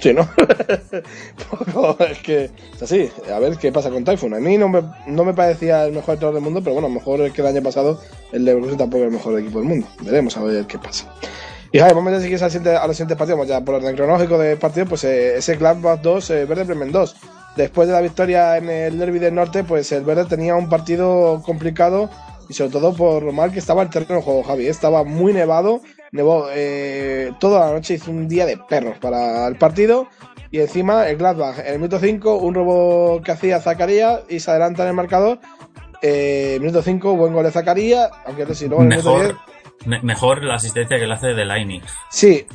[0.00, 0.26] Sí, ¿no?
[2.10, 3.10] es que es así.
[3.32, 4.34] A ver qué pasa con Typhoon.
[4.34, 6.90] A mí no me, no me parecía el mejor todo del mundo, pero bueno, a
[6.90, 8.00] lo mejor es que el año pasado
[8.32, 9.86] el Leverkusen tampoco es el mejor equipo del mundo.
[10.00, 11.12] Veremos a ver qué pasa.
[11.70, 13.46] Y Javi, vamos a seguir al siguiente, a los siguientes partidos.
[13.46, 17.16] Ya por orden cronológico de partido, pues eh, ese Gladbach 2, eh, Verde Bremen 2.
[17.60, 21.42] Después de la victoria en el Derby del Norte, pues el Verde tenía un partido
[21.44, 22.08] complicado
[22.48, 24.66] y sobre todo por lo mal que estaba el terreno de juego, Javi.
[24.66, 25.80] Estaba muy nevado
[26.12, 30.08] nevó eh, toda la noche, hizo un día de perros para el partido.
[30.50, 34.50] Y encima el Gladbach, en el minuto 5, un robo que hacía Zacarías y se
[34.50, 35.38] adelanta en el marcador.
[36.02, 39.36] Eh, minuto 5, buen gol de Zacarías, aunque si luego en el mejor,
[40.02, 41.80] mejor la asistencia que le hace de Laini.
[42.10, 42.46] Sí,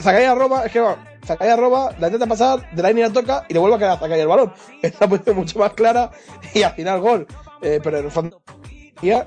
[0.00, 3.54] Zacarías roba, es que va, Zacarías roba, la intenta pasar, de Laini la toca y
[3.54, 4.52] le vuelve a quedar a Zacarías el balón.
[4.82, 6.10] Está mucho más clara
[6.54, 7.26] y al final gol.
[7.62, 8.42] Eh, pero en el fondo,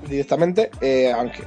[0.08, 1.44] directamente, eh, aunque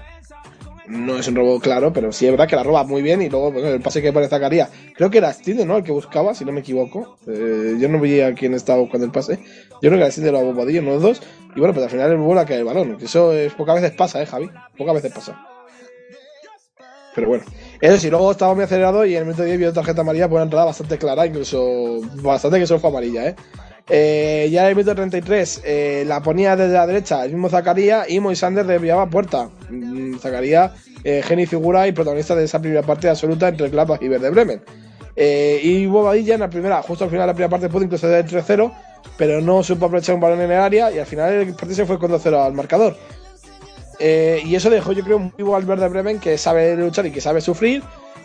[0.87, 3.29] no es un robo claro, pero sí es verdad que la roba muy bien y
[3.29, 5.77] luego el pase que pone Zacarías, creo que era Stinde, ¿no?
[5.77, 7.17] El que buscaba, si no me equivoco.
[7.27, 9.39] Eh, yo no veía quién estaba buscando el pase.
[9.81, 11.21] Yo creo que era Stinde lo bombadillo, no los dos.
[11.55, 12.97] Y bueno, pues al final vuelve a caer el balón.
[13.01, 14.49] Eso es, pocas veces pasa, ¿eh, Javi?
[14.77, 15.45] Pocas veces pasa.
[17.15, 17.43] Pero bueno.
[17.79, 20.35] Eso sí, luego estaba muy acelerado y en el minuto 10 vio tarjeta amarilla por
[20.35, 23.35] una entrada bastante clara, incluso bastante que solo fue amarilla, ¿eh?
[23.89, 28.09] Eh, ya en el minuto 33 eh, la ponía desde la derecha el mismo Zacarías
[28.09, 29.49] y Moisander desviaba puerta.
[29.69, 30.71] Mm, Zacarías,
[31.03, 34.61] eh, genio figura y protagonista de esa primera parte absoluta entre Gladbach y Verde Bremen.
[35.15, 38.13] Eh, y Bobadilla en la primera, justo al final de la primera parte pudo incluso
[38.13, 38.71] el 3-0,
[39.17, 41.85] pero no supo aprovechar un balón en el área y al final el partido se
[41.85, 42.95] fue con 2-0 al marcador.
[43.99, 47.21] Y eso dejó, yo creo, muy vivo al Verde Bremen que sabe luchar y que
[47.21, 47.83] sabe sufrir.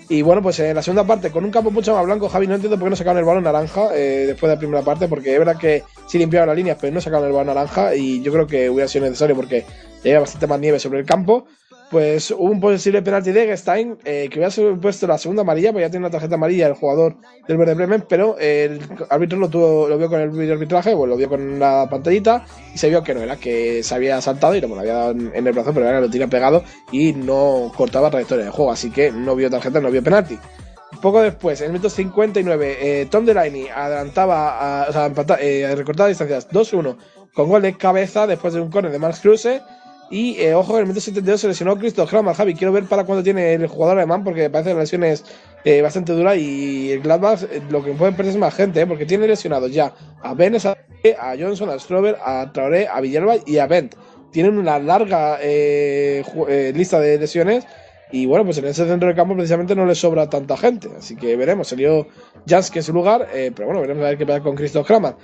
[0.09, 2.55] Y bueno, pues en la segunda parte, con un campo mucho más blanco, Javi, no
[2.55, 5.33] entiendo por qué no sacaron el balón naranja eh, después de la primera parte, porque
[5.33, 8.33] es verdad que sí limpiaron las líneas, pero no sacaron el balón naranja y yo
[8.33, 9.65] creo que hubiera sido necesario porque
[10.11, 11.47] había bastante más nieve sobre el campo,
[11.93, 15.83] pues hubo un posible penalti de Gestein eh, que hubiera puesto la segunda amarilla, pues
[15.83, 19.89] ya tiene una tarjeta amarilla el jugador del Verde Bremen, pero el árbitro lo, tuvo,
[19.89, 23.13] lo vio con el arbitraje, pues lo vio con la pantallita y se vio que
[23.15, 26.01] no era, que se había saltado y lo había dado en el brazo, pero era
[26.01, 29.91] lo tenía pegado y no cortaba trayectoria de juego, así que no vio tarjeta, no
[29.91, 30.39] vio penalti.
[31.03, 36.49] Poco después, en el minuto 59, eh, Tom Delaney adelantaba, o sea, eh, recortaba distancias
[36.49, 36.97] 2-1
[37.35, 39.61] con gol de cabeza después de un corner de Max Kruse
[40.13, 42.35] y eh, ojo, en el minuto 72 se lesionó Cristo Kramer.
[42.35, 45.25] Javi, quiero ver para cuándo tiene el jugador alemán, porque parece que la lesión es
[45.65, 46.37] eh, bastante dura.
[46.37, 49.95] Y el Gladbach eh, lo que pueden perder es más gente, porque tiene lesionados ya
[50.23, 50.77] a Benes, a,
[51.41, 53.95] Johnson, a Strober, a Traoré, a Villalba y a Bent.
[54.31, 57.67] Tienen una larga lista de lesiones.
[58.11, 60.91] Y bueno, pues en ese centro de campo precisamente no le sobra tanta gente.
[60.99, 61.69] Así que veremos.
[61.69, 62.07] Salió
[62.47, 63.29] Jansk en su lugar.
[63.33, 65.15] pero bueno, veremos a ver qué pasa con Christoph Kramer.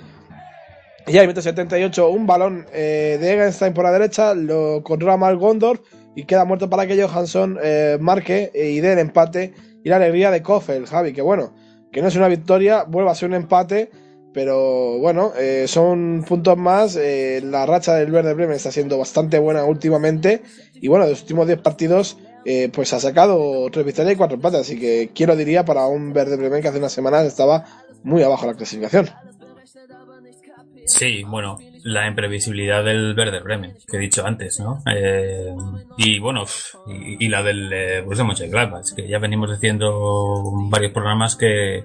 [1.09, 5.81] Y ya, 78, un balón eh, de Egenstein por la derecha, lo controla mal Gondor
[6.15, 10.29] y queda muerto para que Johansson eh, marque y dé el empate y la alegría
[10.29, 11.55] de Kofel, Javi, que bueno,
[11.91, 13.89] que no es una victoria, vuelve a ser un empate,
[14.35, 16.95] pero bueno, eh, son puntos más.
[16.95, 20.43] la racha del Verde Bremen está siendo bastante buena últimamente
[20.75, 22.19] y bueno, de los últimos 10 partidos.
[22.71, 26.37] pues ha sacado tres victorias y cuatro empates, así que quiero diría para un Verde
[26.37, 27.65] Bremen que hace unas semanas estaba
[28.03, 29.09] muy abajo en la clasificación.
[30.89, 34.81] Sí, bueno, la imprevisibilidad del Verde Bremen, que he dicho antes, ¿no?
[34.91, 35.53] Eh,
[35.97, 36.45] y bueno,
[36.87, 41.83] y, la del eh, Borussia Mönchengladbach, que ya venimos diciendo varios programas que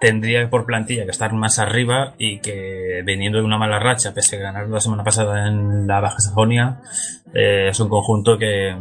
[0.00, 4.36] tendría por plantilla que estar más arriba y que veniendo de una mala racha, pese
[4.36, 6.80] a ganar la semana pasada en la Baja Sajonia,
[7.34, 8.72] eh, es un conjunto que,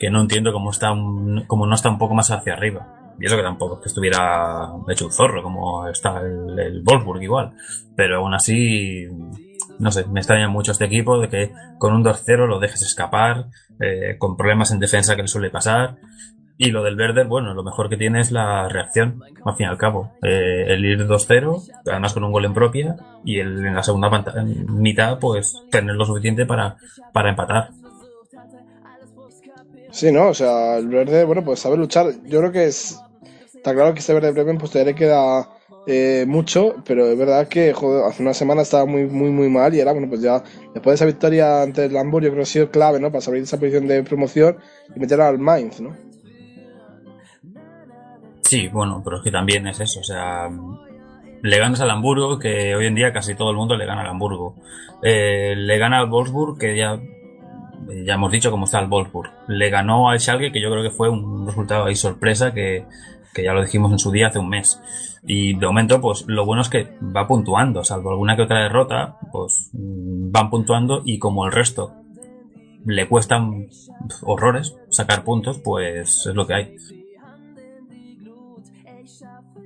[0.00, 2.95] que no entiendo cómo está un, cómo no está un poco más hacia arriba.
[3.18, 6.84] Y eso que tampoco es que estuviera hecho un zorro, como está el, el
[7.22, 7.52] igual.
[7.96, 9.06] Pero aún así,
[9.78, 13.46] no sé, me extraña mucho este equipo de que con un 2-0 lo dejes escapar,
[13.80, 15.96] eh, con problemas en defensa que le suele pasar.
[16.58, 19.68] Y lo del verde, bueno, lo mejor que tiene es la reacción, al fin y
[19.68, 20.12] al cabo.
[20.22, 24.10] Eh, el ir 2-0, además con un gol en propia, y el, en la segunda
[24.68, 26.76] mitad, pues tener lo suficiente para,
[27.12, 27.70] para empatar.
[29.90, 30.28] Sí, ¿no?
[30.28, 32.06] O sea, el verde, bueno, pues sabe luchar.
[32.24, 33.00] Yo creo que es,
[33.66, 35.50] Está claro que este Verde Bremen pues todavía le queda
[35.88, 39.80] eh, mucho, pero es verdad que hace una semana estaba muy, muy, muy mal y
[39.80, 40.40] era, bueno, pues ya
[40.72, 43.10] después de esa victoria ante el Hamburg yo creo que ha sido clave, ¿no?
[43.10, 44.58] Para salir de esa posición de promoción
[44.94, 45.96] y meter al Mainz, ¿no?
[48.42, 50.48] Sí, bueno, pero es que también es eso, o sea,
[51.42, 54.10] le ganas al Hamburgo, que hoy en día casi todo el mundo le gana al
[54.10, 54.54] Hamburgo.
[55.02, 57.00] Eh, le gana al Wolfsburg, que ya,
[58.04, 59.28] ya hemos dicho cómo está el Wolfsburg.
[59.48, 62.86] Le ganó al Schalke, que yo creo que fue un resultado ahí sorpresa, que
[63.36, 64.80] que ya lo dijimos en su día hace un mes.
[65.26, 69.18] Y de momento, pues lo bueno es que va puntuando, salvo alguna que otra derrota,
[69.30, 71.92] pues mm, van puntuando y como el resto
[72.86, 73.68] le cuestan
[74.22, 76.76] horrores sacar puntos, pues es lo que hay.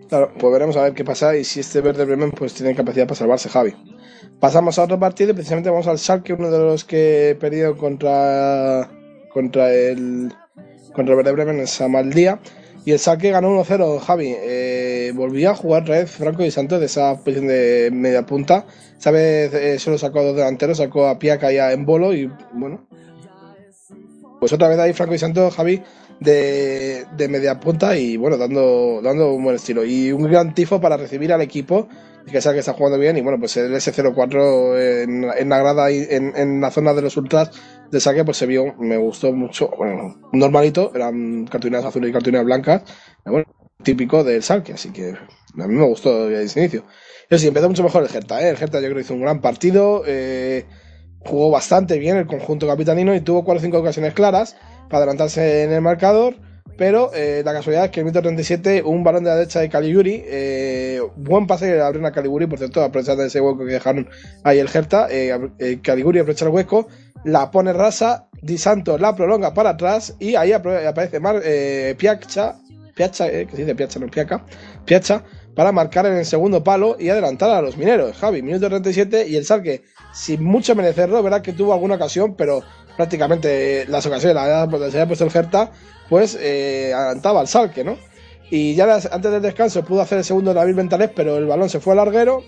[0.08, 3.06] Claro, pues veremos a ver qué pasa y si este Verde Bremen pues tiene capacidad
[3.06, 3.74] para salvarse Javi.
[4.40, 8.90] Pasamos a otro partido precisamente vamos al Schalke, uno de los que perdió contra
[9.32, 10.32] contra el
[10.94, 12.40] contra el Verde Bremen en Samaldía
[12.84, 14.34] y el saque ganó 1-0, Javi.
[14.36, 18.64] Eh, volvía a jugar vez Franco y Santos de esa posición de media punta.
[18.96, 22.30] Esta vez eh, solo sacó a dos delanteros, sacó a Piaca y a Embolo y
[22.52, 22.86] bueno.
[24.40, 25.82] Pues otra vez ahí Franco y Santos, Javi,
[26.18, 29.84] de, de media punta y bueno, dando, dando un buen estilo.
[29.84, 31.88] Y un gran tifo para recibir al equipo
[32.30, 35.90] que sabe que está jugando bien y bueno, pues el S04 en, en la grada
[35.90, 37.50] y en, en la zona de los ultras
[37.90, 42.44] de saque pues se vio, me gustó mucho, bueno, normalito, eran cartulinas azules y cartulinas
[42.44, 42.82] blancas,
[43.24, 43.46] bueno,
[43.82, 46.84] típico del saque, así que a mí me gustó desde ese inicio.
[47.30, 48.50] Yo sí, empezó mucho mejor el Gerta, ¿eh?
[48.50, 50.66] el Gerta yo creo que hizo un gran partido, eh,
[51.20, 54.56] jugó bastante bien el conjunto capitanino y tuvo cuatro o cinco ocasiones claras
[54.88, 56.36] para adelantarse en el marcador
[56.80, 59.60] pero eh, la casualidad es que en el minuto 37, un balón de la derecha
[59.60, 63.72] de Caliguri, eh, buen pase que abrió a Caliguri, por cierto, aprovechando ese hueco que
[63.72, 64.08] dejaron
[64.44, 65.06] ahí el Gerta.
[65.10, 66.88] Eh, eh, Caliguri aprovecha el hueco,
[67.24, 71.42] la pone rasa, Di Santo la prolonga para atrás y ahí aparece Mar,
[71.98, 72.56] Piacha,
[72.94, 74.46] Piacha, que se dice Piacha, no Piaca,
[74.86, 75.22] Piacha,
[75.54, 78.16] para marcar en el segundo palo y adelantar a los mineros.
[78.16, 79.82] Javi, minuto 37 y el Salque,
[80.14, 82.62] sin mucho merecerlo, verá que tuvo alguna ocasión, pero
[82.96, 85.72] prácticamente las ocasiones las había, se había puesto el Gerta
[86.10, 87.96] pues eh, adelantaba al Salque, ¿no?
[88.50, 91.80] Y ya antes del descanso pudo hacer el segundo David Ventales, pero el balón se
[91.80, 92.42] fue al larguero.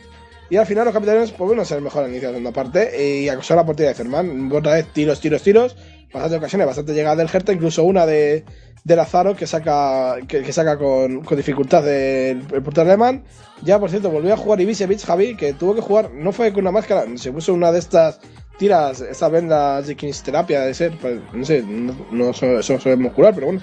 [0.50, 3.54] Y al final los capitanes, pues bueno, ser mejor la iniciación de parte y acosó
[3.54, 4.50] la portería de Ferman.
[4.52, 5.76] Otra vez tiros, tiros, tiros.
[6.12, 8.44] Bastante ocasiones, bastante llegada del Hertha, incluso una de,
[8.84, 13.24] de Lazaro que saca que, saca con, con dificultad del el portero alemán.
[13.62, 16.64] Ya, por cierto, volvió a jugar Ibisevic, Javi, que tuvo que jugar, no fue con
[16.64, 18.20] una máscara, se puso una de estas
[18.58, 22.60] tiras esta vendas de kinesisterapia de ser, pues, no sé, no, no son,
[23.00, 23.60] muscular, pero bueno,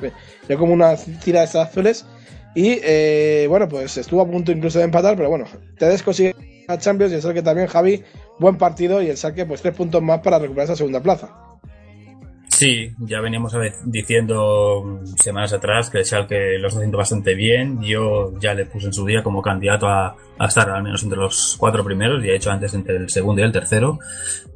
[0.47, 2.05] ya como una tira de estas azules.
[2.55, 5.45] Y eh, bueno, pues estuvo a punto incluso de empatar, pero bueno,
[5.77, 6.35] te consigue
[6.67, 8.03] a Champions y el que también, Javi,
[8.39, 11.48] buen partido y el saque, pues tres puntos más para recuperar esa segunda plaza.
[12.59, 17.81] Sí, ya veníamos diciendo semanas atrás que el Schalke lo está haciendo bastante bien.
[17.81, 21.55] Yo ya le puse en su día como candidato a, estar al menos entre los
[21.57, 23.99] cuatro primeros, y he hecho antes entre el segundo y el tercero.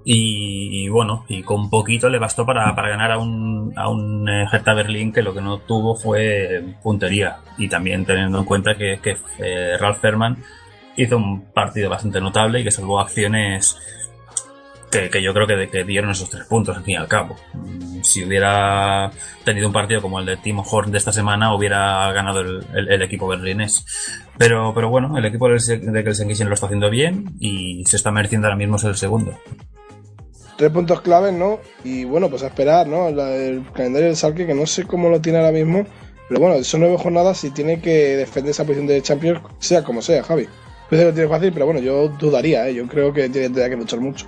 [0.04, 4.74] Y, bueno, y con poquito le bastó para, ganar a un, a un eh, Hertha
[4.74, 7.38] Berlín que lo que no tuvo fue puntería.
[7.58, 10.44] Y también teniendo en cuenta que, que eh, Ralf Ferman
[10.98, 13.78] hizo un partido bastante notable y que salvó acciones
[14.93, 17.36] que, yo creo que, dieron esos tres puntos al fin y al cabo.
[17.53, 19.12] Mm, si hubiera
[19.43, 23.27] tenido un partido como el de Timo Horn de esta semana, hubiera ganado el, equipo
[23.27, 23.86] berlinés.
[24.38, 28.47] Pero, pero bueno, el equipo de Kelsenkirchen lo está haciendo bien y se está mereciendo
[28.47, 29.38] ahora mismo ser el segundo.
[30.58, 31.60] Tres puntos claves, ¿no?
[31.84, 33.10] Y bueno, pues a esperar, ¿no?
[33.10, 35.86] el calendario del Salque, que no sé cómo lo tiene ahora mismo,
[36.29, 40.01] pero bueno, son nueve jornadas y tiene que defender esa posición de Champions, sea como
[40.01, 40.47] sea, Javi.
[40.89, 42.75] Que lo tiene fácil, pero bueno, yo dudaría, ¿eh?
[42.75, 44.27] Yo creo que tiene que luchar mucho.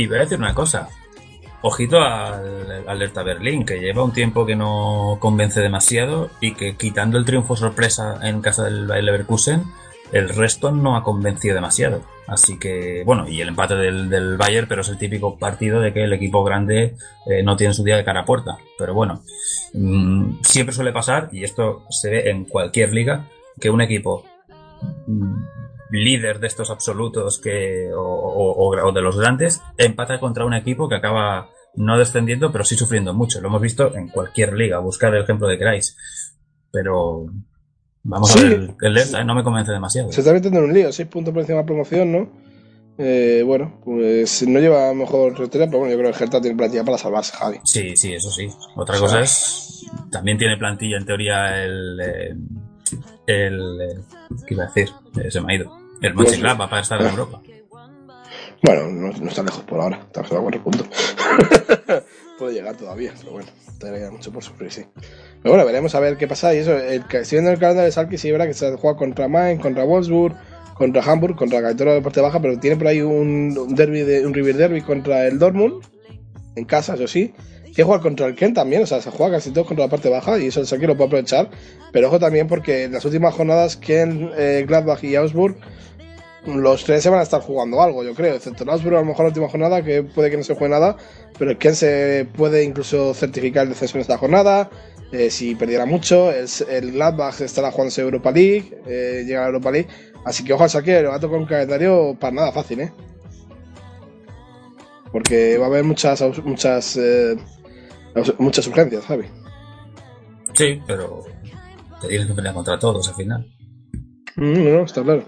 [0.00, 0.88] Y voy a decir una cosa.
[1.60, 7.18] Ojito al Alerta Berlín, que lleva un tiempo que no convence demasiado y que quitando
[7.18, 9.64] el triunfo sorpresa en casa del Leverkusen,
[10.10, 12.00] el resto no ha convencido demasiado.
[12.26, 15.92] Así que, bueno, y el empate del, del Bayern, pero es el típico partido de
[15.92, 18.56] que el equipo grande eh, no tiene su día de cara a puerta.
[18.78, 19.22] Pero bueno,
[19.74, 23.28] mm, siempre suele pasar, y esto se ve en cualquier liga,
[23.60, 24.24] que un equipo
[25.06, 25.59] mm,
[25.90, 31.50] líder de estos absolutos que, o, de los grandes empata contra un equipo que acaba
[31.74, 33.40] no descendiendo, pero sí sufriendo mucho.
[33.40, 34.78] Lo hemos visto en cualquier liga.
[34.78, 35.96] Buscar el ejemplo de Kreis.
[36.72, 37.26] Pero
[38.02, 39.24] vamos a ver el ¿eh?
[39.24, 40.12] no me convence demasiado.
[40.12, 42.50] Se está metiendo en un lío, seis puntos por encima de la promoción, ¿no?
[43.02, 46.56] Eh, bueno, pues no lleva mejor retería, pero bueno, yo creo que el Hertha tiene
[46.56, 47.58] plantilla para salvarse, Javi.
[47.64, 48.48] Sí, sí, eso sí.
[48.76, 49.86] Otra cosa es.
[50.10, 52.00] También tiene plantilla, en teoría, el.
[52.00, 52.36] Eh,
[53.26, 53.78] el.
[54.46, 54.90] ¿Qué iba a decir?
[55.30, 55.79] se me ha ido.
[56.02, 57.42] El Mönchengladbach para estar en Europa.
[58.62, 60.86] Bueno, no, está lejos por ahora, estamos a cuatro puntos.
[62.38, 64.84] Puede llegar todavía, pero bueno, todavía mucho por sufrir, sí.
[65.42, 66.54] Pero bueno, veremos a ver qué pasa.
[66.54, 69.28] Y eso, el, si viendo el calendario de Salki, sí verá que se juega contra
[69.28, 70.36] Mainz, contra Wolfsburg,
[70.74, 74.34] contra Hamburg, contra Gaetano de Parte Baja, pero tiene por ahí un, derby de, un
[74.34, 75.82] River Derby contra el Dortmund,
[76.56, 77.34] en casa, eso sí.
[77.64, 80.08] Y jugar contra el Ken también, o sea, se juega casi todo contra la parte
[80.08, 81.50] baja y eso el Salki lo puede aprovechar.
[81.92, 85.56] Pero ojo también porque en las últimas jornadas Ken, eh, Gladbach y Augsburg
[86.46, 88.34] los tres se van a estar jugando algo, yo creo.
[88.34, 90.72] Excepto el Augsburg, a lo mejor la última jornada, que puede que no se juegue
[90.72, 90.96] nada,
[91.38, 94.70] pero Ken se puede incluso certificar el descenso en esta jornada.
[95.12, 99.70] Eh, si perdiera mucho, el, el Gladbach estará jugándose Europa League, eh, llega a Europa
[99.70, 99.88] League.
[100.24, 102.92] Así que ojo al saque, va a tocar un calendario para nada fácil, ¿eh?
[105.12, 107.36] Porque va a haber muchas muchas eh,
[108.38, 109.24] muchas urgencias, Javi.
[110.54, 111.24] Sí, pero
[112.00, 113.46] te tienes que pelear contra todos al final.
[114.36, 115.24] Mm, no, está claro.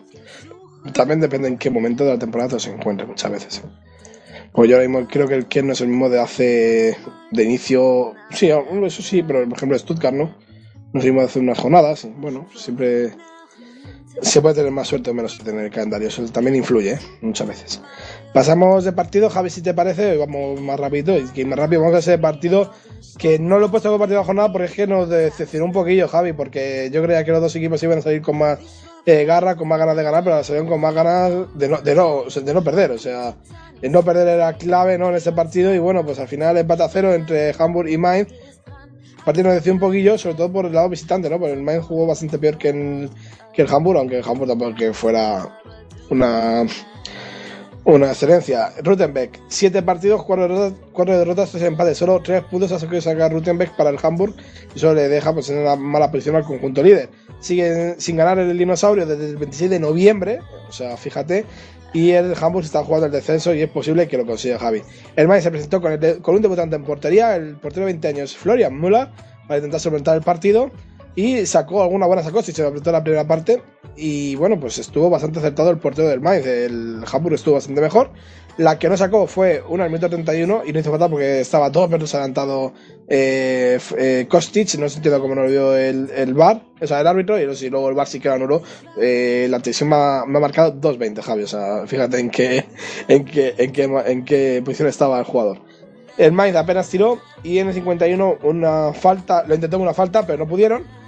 [0.93, 3.63] También depende en qué momento de la temporada se encuentre muchas veces.
[4.53, 6.97] Pues yo ahora mismo creo que el Ken no es el mismo de hace.
[7.31, 8.15] de inicio.
[8.31, 10.35] Sí, eso sí, pero por ejemplo Stuttgart, ¿no?
[10.93, 12.07] No es el hace unas jornadas.
[12.19, 13.13] Bueno, siempre.
[14.21, 16.09] Se puede tener más suerte o menos tener el calendario.
[16.09, 16.99] Eso también influye, ¿eh?
[17.23, 17.83] muchas veces.
[18.35, 21.17] Pasamos de partido, Javi, si te parece, vamos más rápido.
[21.35, 22.73] Y más rápido vamos a ese partido
[23.17, 25.73] que no lo he puesto como partido de jornada porque es que nos decepcionó un
[25.73, 28.59] poquillo, Javi, porque yo creía que los dos equipos iban a salir con más
[29.07, 31.95] eh, garra, con más ganas de ganar, pero salieron con más ganas de no, de
[31.95, 32.93] no, de no perder.
[32.93, 33.35] O sea,
[33.81, 35.09] el no perder era clave ¿no?
[35.09, 38.31] en este partido y bueno, pues al final empate a cero entre Hamburg y Mainz.
[38.31, 41.39] El partido nos decía un poquillo, sobre todo por el lado visitante, ¿no?
[41.39, 43.11] Porque el Mainz jugó bastante peor que, el,
[43.53, 45.61] que el Hamburg, aunque el Hamburg tampoco que fuera
[46.11, 46.65] una
[47.85, 48.73] una excelencia.
[48.83, 51.99] Rutenbeck, 7 partidos, 4 derrotas, derrotas, 3 empates.
[51.99, 54.35] Solo 3 puntos ha que sacar Rutenbeck para el Hamburg
[54.75, 57.11] y eso le deja pues, en una mala posición al conjunto líder.
[57.41, 61.45] Sigue sin ganar el dinosaurio desde el 26 de noviembre, o sea, fíjate.
[61.95, 64.83] Y el Hamburg está jugando el descenso y es posible que lo consiga Javi.
[65.15, 68.09] El Mainz se presentó con, el, con un debutante en portería, el portero de 20
[68.09, 69.09] años, Florian Müller,
[69.47, 70.71] para intentar solventar el partido
[71.15, 73.63] y sacó alguna buena sacó, si se apretó la primera parte.
[73.97, 76.47] Y bueno, pues estuvo bastante acertado el portero del Mainz.
[76.47, 78.11] El Hamburg estuvo bastante mejor.
[78.57, 81.71] La que no sacó fue una al minuto 31 y no hizo falta porque estaba
[81.71, 82.73] dos metros adelantado
[83.09, 84.75] eh, eh, Kostic.
[84.79, 87.39] No se entiende cómo no lo vio el, el VAR, o sea, el árbitro.
[87.39, 88.63] Y luego el VAR sí que lo anuló.
[88.99, 91.43] Eh, la tensión me ha, me ha marcado 2.20, Javi.
[91.43, 92.65] O sea, fíjate en qué,
[93.09, 95.59] en, qué, en, qué, en qué posición estaba el jugador.
[96.17, 100.39] El Mainz apenas tiró y en el 51 una falta, lo intentó una falta, pero
[100.39, 101.02] no pudieron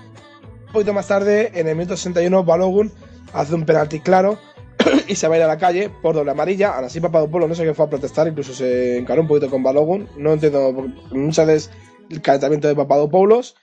[0.74, 2.92] poquito más tarde, en el minuto 61, Balogun
[3.32, 4.38] hace un penalti claro
[5.08, 6.74] y se va a ir a la calle por doble amarilla.
[6.74, 9.62] Aún así, Papadopoulos no sé qué fue a protestar, incluso se encaró un poquito con
[9.62, 10.08] Balogun.
[10.18, 10.72] No entiendo
[11.12, 11.70] muchas veces
[12.10, 13.54] el calentamiento de Papadopoulos.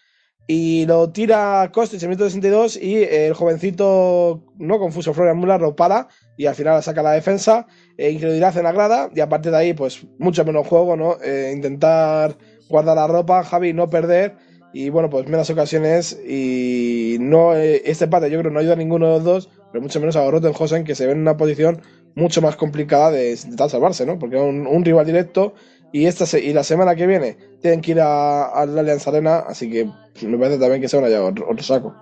[0.48, 5.76] Y lo tira Kostic en minuto 62 y el jovencito, no confuso, Florian Müller lo
[5.76, 7.68] para y al final saca la defensa.
[7.98, 11.18] E incredulidad en la grada y a partir de ahí, pues mucho menos juego, ¿no?
[11.22, 12.38] Eh, intentar
[12.70, 14.38] guardar la ropa, Javi, no perder
[14.74, 18.78] y bueno, pues menos ocasiones y no eh, este empate yo creo no ayuda a
[18.78, 21.82] ninguno de los dos, pero mucho menos a Rottenhausen que se ve en una posición
[22.16, 24.18] mucho más complicada de intentar salvarse, ¿no?
[24.20, 25.54] Porque es un, rival directo
[25.92, 29.70] y esta y la semana que viene tienen que ir a, la Alianza Arena, así
[29.70, 29.90] que
[30.26, 31.96] me parece también que se van a llevar otro, saco.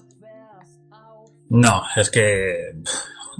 [1.49, 2.73] No, es que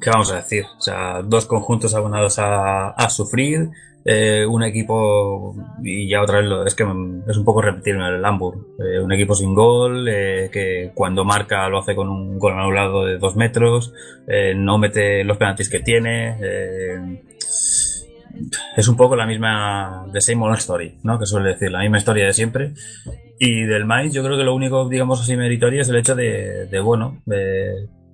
[0.01, 0.63] ¿qué vamos a decir?
[0.77, 3.69] O sea, dos conjuntos abonados a, a sufrir
[4.05, 8.01] eh, un equipo, y ya otra vez lo, es que es un poco repetir en
[8.01, 12.39] el Hamburg, eh, un equipo sin gol, eh, que cuando marca lo hace con un
[12.39, 13.93] gol anulado de dos metros,
[14.55, 16.37] no mete los penaltis que tiene,
[18.77, 21.19] es un poco la misma, de same old story, ¿no?
[21.19, 22.73] Que suele decir, la misma historia de siempre.
[23.39, 26.79] Y del Mainz yo creo que lo único, digamos así, meritorio es el hecho de,
[26.83, 27.21] bueno,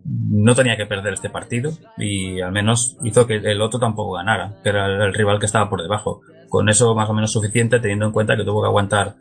[0.06, 4.56] no tenía que perder este partido y al menos hizo que el otro tampoco ganara,
[4.64, 6.22] que era el rival que estaba por debajo.
[6.50, 9.16] Con eso más o menos suficiente, teniendo en cuenta que tuvo que aguantar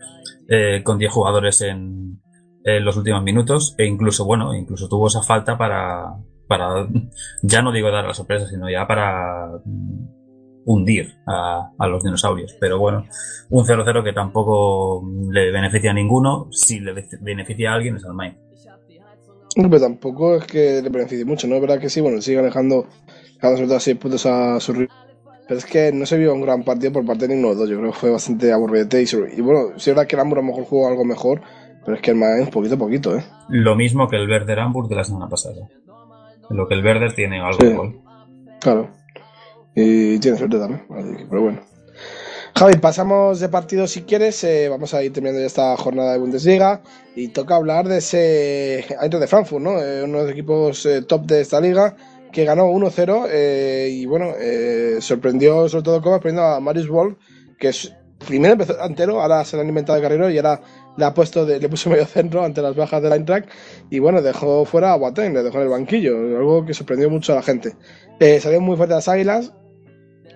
[0.49, 2.21] eh, con 10 jugadores en,
[2.67, 6.15] los últimos minutos e incluso, bueno, incluso tuvo esa falta para,
[6.49, 6.89] para
[7.43, 9.51] ya no digo dar la sorpresa, sino ya para
[10.65, 12.57] hundir a, a los dinosaurios.
[12.59, 13.05] Pero bueno,
[13.51, 18.15] un 0-0 que tampoco le beneficia a ninguno, si le beneficia a alguien es al
[18.15, 18.44] Main.
[19.57, 21.57] Pero tampoco es que le beneficie mucho, ¿no?
[21.57, 22.87] Es verdad que sí, bueno, sigue alejando,
[23.41, 24.97] todo 6 puntos a su rival.
[25.47, 27.61] Pero es que no se vio un gran partido por parte de ninguno de los
[27.61, 27.71] dos.
[27.71, 28.89] Yo creo que fue bastante aburrido.
[28.99, 31.43] Y, bueno, sí es verdad que el Hamburg a lo mejor jugó algo mejor,
[31.85, 33.25] pero es que el Mainz poquito a poquito, ¿eh?
[33.51, 35.69] Lo mismo que el Werder Hamburg de la semana pasada.
[36.51, 38.01] Lo que el Werder tiene algo de gol.
[38.61, 38.91] Claro.
[39.75, 40.83] Y tiene suerte también.
[41.29, 41.74] pero bueno.
[42.57, 44.45] Javi, pasamos de partido si quieres.
[44.45, 46.83] Eh, vamos a ir terminando ya esta jornada de Bundesliga.
[47.17, 49.81] Y toca hablar de ese Eintracht de Frankfurt, ¿no?
[49.81, 51.97] Eh, uno de los equipos eh, top de esta liga
[52.31, 54.33] que ganó 1-0 y bueno,
[54.99, 57.17] sorprendió sobre todo como sorprendió a Marius Wolf,
[57.61, 57.95] que es,
[58.27, 60.61] primero empezó entero, ahora se le han inventado de carrero y ahora
[60.97, 63.49] le ha puesto de, le puso medio centro ante las bajas del Eintracht
[63.89, 67.35] y bueno, dejó fuera a Boateng, le dejó en el banquillo, algo que sorprendió mucho
[67.35, 67.77] a la gente.
[68.41, 69.53] salió muy fuerte las águilas,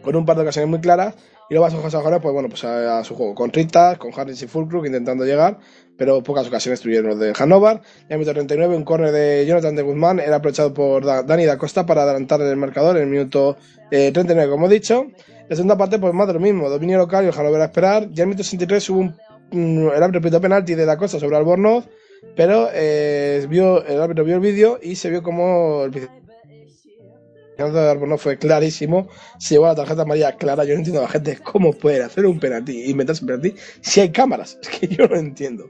[0.05, 1.17] con un par de ocasiones muy claras
[1.49, 4.43] y luego a sus jugadores, pues bueno, pues a, su juego con Ritas, con Harris
[4.43, 5.59] y Fulcrook intentando llegar,
[5.97, 7.81] pero pocas ocasiones tuvieron los de Hannover.
[8.03, 11.57] En el minuto 39, un córner de Jonathan de Guzmán era aprovechado por Dani da
[11.57, 13.57] Costa para adelantar el marcador en el minuto
[13.91, 15.07] 39, eh, como he dicho.
[15.49, 18.03] La segunda parte, pues más de lo mismo, dominio local y el Hannover a esperar.
[18.11, 19.01] Ya en el minuto 63 hubo
[19.53, 21.89] un, el árbitro penalti de da Costa sobre Albornoz,
[22.37, 26.09] pero eh, vio, el árbitro vio el vídeo y se vio como el
[27.67, 29.09] de fue clarísimo.
[29.39, 30.65] Se llevó la tarjeta amarilla clara.
[30.65, 34.01] Yo no entiendo a la gente cómo puede hacer un penalti inventarse un penalti si
[34.01, 34.59] hay cámaras.
[34.63, 35.69] Es que yo no entiendo.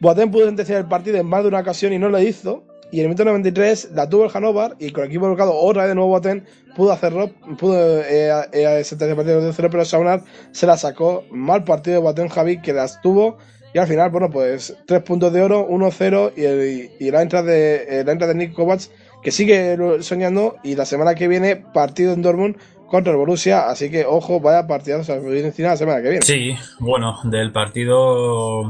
[0.00, 2.64] Boateng pudo sentenciar el partido en más de una ocasión y no lo hizo.
[2.92, 5.82] Y en el minuto 93 la tuvo el Hannover y con el equipo bloqueado otra
[5.82, 6.44] vez de nuevo Boateng
[6.76, 8.84] pudo hacerlo, pudo eh, eh,
[9.16, 11.24] partido de 0 pero Saunar se la sacó.
[11.30, 13.38] Mal partido de Boateng Javi que las tuvo
[13.76, 18.02] y al final, bueno, pues 3 puntos de oro, 1-0 y, y la entrada de,
[18.06, 18.90] la entrada de Nick Kovacs
[19.26, 23.90] que sigue soñando y la semana que viene partido en Dortmund contra el Borussia, así
[23.90, 26.24] que ojo, vaya partido encima la semana que viene.
[26.24, 28.62] Sí, bueno, del partido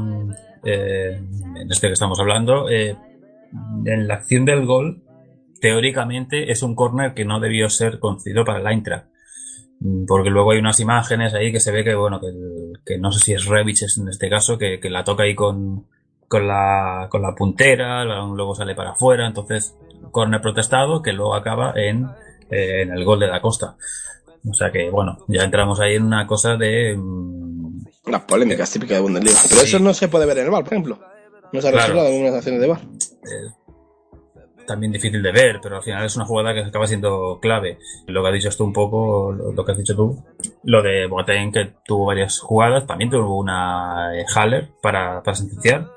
[0.63, 1.21] eh,
[1.61, 2.95] en este que estamos hablando, eh,
[3.85, 5.03] en la acción del gol,
[5.61, 9.05] teóricamente es un córner que no debió ser concedido para el Eintracht.
[10.07, 12.19] Porque luego hay unas imágenes ahí que se ve que, bueno,
[12.83, 15.85] que, no sé si es Revich en este caso, que, que la toca ahí con,
[16.27, 19.77] con la, con la puntera, luego sale para afuera, entonces
[20.11, 22.05] corner protestado que luego acaba en,
[22.49, 23.75] eh, en el gol de la Costa.
[24.49, 26.95] O sea que, bueno, ya entramos ahí en una cosa de...
[26.97, 29.37] Mm, Las polémicas típicas de Bundesliga.
[29.49, 30.99] Pero eso no se puede ver en el bar, por ejemplo.
[31.51, 32.81] No se ha resuelto en algunas acciones de bar.
[32.81, 33.67] Eh,
[34.65, 37.79] también difícil de ver, pero al final es una jugada que acaba siendo clave.
[38.05, 40.23] Lo que has dicho tú un poco, lo, que has dicho tú,
[40.63, 45.87] lo de Boateng que tuvo varias jugadas, también tuvo una eh, Haller para, para sentenciar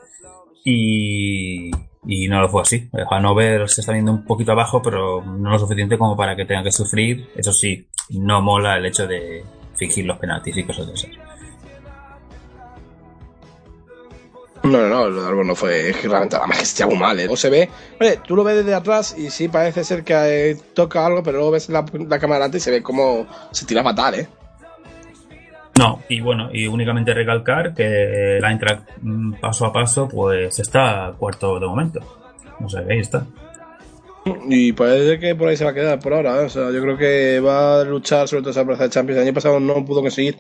[0.64, 1.70] y,
[2.06, 2.88] y no lo fue así.
[2.92, 6.44] El Hanover se está viendo un poquito abajo, pero no lo suficiente como para que
[6.44, 7.30] tenga que sufrir.
[7.36, 9.44] Eso sí, no mola el hecho de
[9.76, 11.10] fingir los penaltis y cosas de esas.
[14.62, 17.28] No, no, no, lo de no fue realmente la magia muy mal, ¿eh?
[17.30, 20.14] O se ve, vale, tú lo ves desde atrás y sí parece ser que
[20.50, 23.64] eh, toca algo, pero luego ves la, la cámara delante y se ve como se
[23.64, 24.28] tira fatal, ¿eh?
[25.80, 31.14] No, y bueno, y únicamente recalcar que la Eintracht mm, paso a paso pues está
[31.18, 32.00] cuarto de momento.
[32.62, 33.26] O sea, ahí está.
[34.50, 36.42] Y parece que por ahí se va a quedar por ahora.
[36.42, 36.44] ¿eh?
[36.44, 39.16] O sea, yo creo que va a luchar sobre todo esa plaza de Champions.
[39.22, 40.36] El año pasado no pudo conseguir.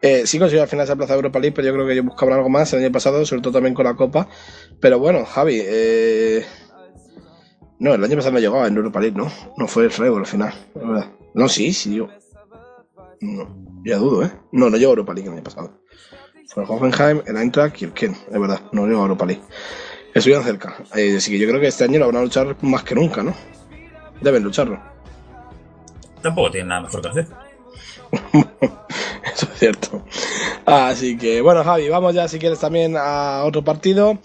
[0.00, 2.06] Eh, sí consiguió al final esa plaza de Europa League, pero yo creo que ellos
[2.06, 4.28] buscaban algo más el año pasado, sobre todo también con la Copa.
[4.80, 6.42] Pero bueno, Javi, eh...
[7.80, 9.30] no, el año pasado no llegaba en Europa League, ¿no?
[9.58, 11.10] No fue el Freiburg al final, la verdad.
[11.34, 12.08] No, sí, sí, yo.
[13.20, 14.32] No, ya dudo, ¿eh?
[14.52, 15.80] No, no llegó a Europa League el año pasado.
[16.48, 19.42] Fue el Hoffenheim, el Eintracht y el Ken, es verdad, no llegó a Europa League.
[20.12, 20.76] Estuvieron cerca.
[20.96, 23.22] Eh, así que yo creo que este año lo van a luchar más que nunca,
[23.22, 23.34] ¿no?
[24.20, 24.80] Deben lucharlo.
[26.20, 27.26] Tampoco tienen nada mejor que hacer.
[29.32, 30.04] Eso es cierto.
[30.66, 34.18] Así que, bueno, Javi, vamos ya si quieres también a otro partido.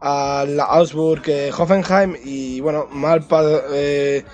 [0.00, 2.16] A la Augsburg-Hoffenheim.
[2.24, 3.26] Y bueno, mal
[3.72, 4.24] eh,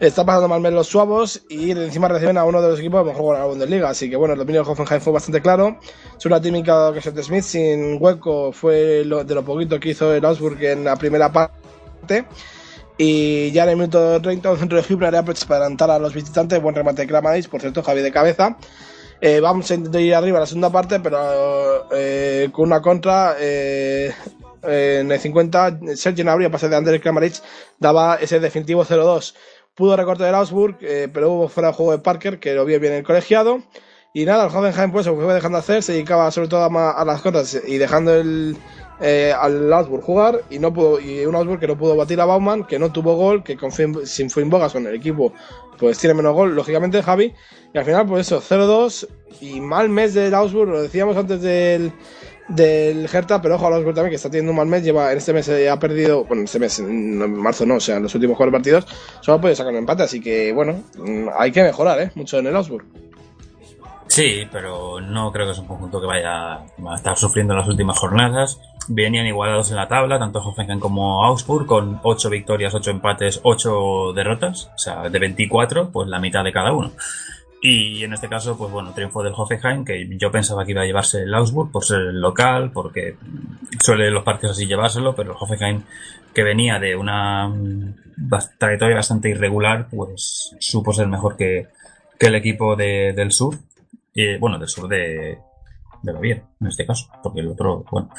[0.00, 1.42] está pasando mal los suavos.
[1.48, 3.90] Y encima reciben a uno de los equipos mejor jugar a la Bundesliga.
[3.90, 5.78] Así que bueno, el dominio de Hoffenheim fue bastante claro.
[6.16, 10.62] Su típica que de Smith sin hueco fue de lo poquito que hizo el Augsburg
[10.64, 12.24] en la primera parte.
[12.96, 16.60] Y ya en el minuto 30, un centro de Hübner para adelantar a los visitantes.
[16.60, 18.56] Buen remate de Kramadis, por cierto, Javi de cabeza.
[19.22, 23.36] Eh, vamos a intentar ir arriba a la segunda parte, pero eh, con una contra.
[23.38, 24.12] Eh,
[24.62, 27.36] en el 50, Sergio Nabria, pase de Andrés Kramaric,
[27.78, 29.34] daba ese definitivo 0-2.
[29.80, 32.92] Pudo recortar el Augsburg, pero hubo fuera de juego de Parker, que lo vio bien
[32.92, 33.62] el colegiado.
[34.12, 37.22] Y nada, el Hoffenheim pues se fue dejando hacer, se dedicaba sobre todo a, las
[37.22, 38.58] contras y dejando el,
[39.00, 42.26] eh, al Augsburg jugar y no pudo y un Augsburg que no pudo batir a
[42.26, 43.56] Baumann, que no tuvo gol, que
[44.04, 45.32] sin Finn Bogason el equipo
[45.78, 47.32] pues tiene menos gol, lógicamente Javi,
[47.72, 49.08] y al final pues eso, 0-2
[49.40, 51.90] y mal mes del Augsburg, lo decíamos antes del
[52.50, 55.18] del Hertha, pero ojo al Augsburg también que está teniendo un mal mes, lleva en
[55.18, 58.14] este mes ha perdido, bueno, en este mes, en marzo no, o sea, en los
[58.14, 58.86] últimos cuatro partidos
[59.20, 62.10] solo ha podido sacar un empate, así que bueno, mm, hay que mejorar, ¿eh?
[62.14, 62.84] Mucho en el Augsburg.
[64.10, 67.68] Sí, pero no creo que es un conjunto que vaya a estar sufriendo en las
[67.68, 68.60] últimas jornadas.
[68.88, 74.12] Venían igualados en la tabla, tanto Hoffenheim como Augsburg, con 8 victorias, 8 empates, 8
[74.12, 74.68] derrotas.
[74.74, 76.90] O sea, de 24, pues la mitad de cada uno.
[77.62, 80.86] Y en este caso, pues bueno, triunfo del Hoffenheim, que yo pensaba que iba a
[80.86, 83.16] llevarse el Augsburg por ser el local, porque
[83.82, 85.82] suele los partidos así llevárselo, pero el Hoffenheim,
[86.32, 87.52] que venía de una
[88.58, 91.68] trayectoria bastante irregular, pues supo ser mejor que,
[92.18, 93.56] que el equipo de, del sur
[94.38, 95.38] bueno, del sur de,
[96.02, 98.10] de Baviera, en este caso, porque el otro, bueno.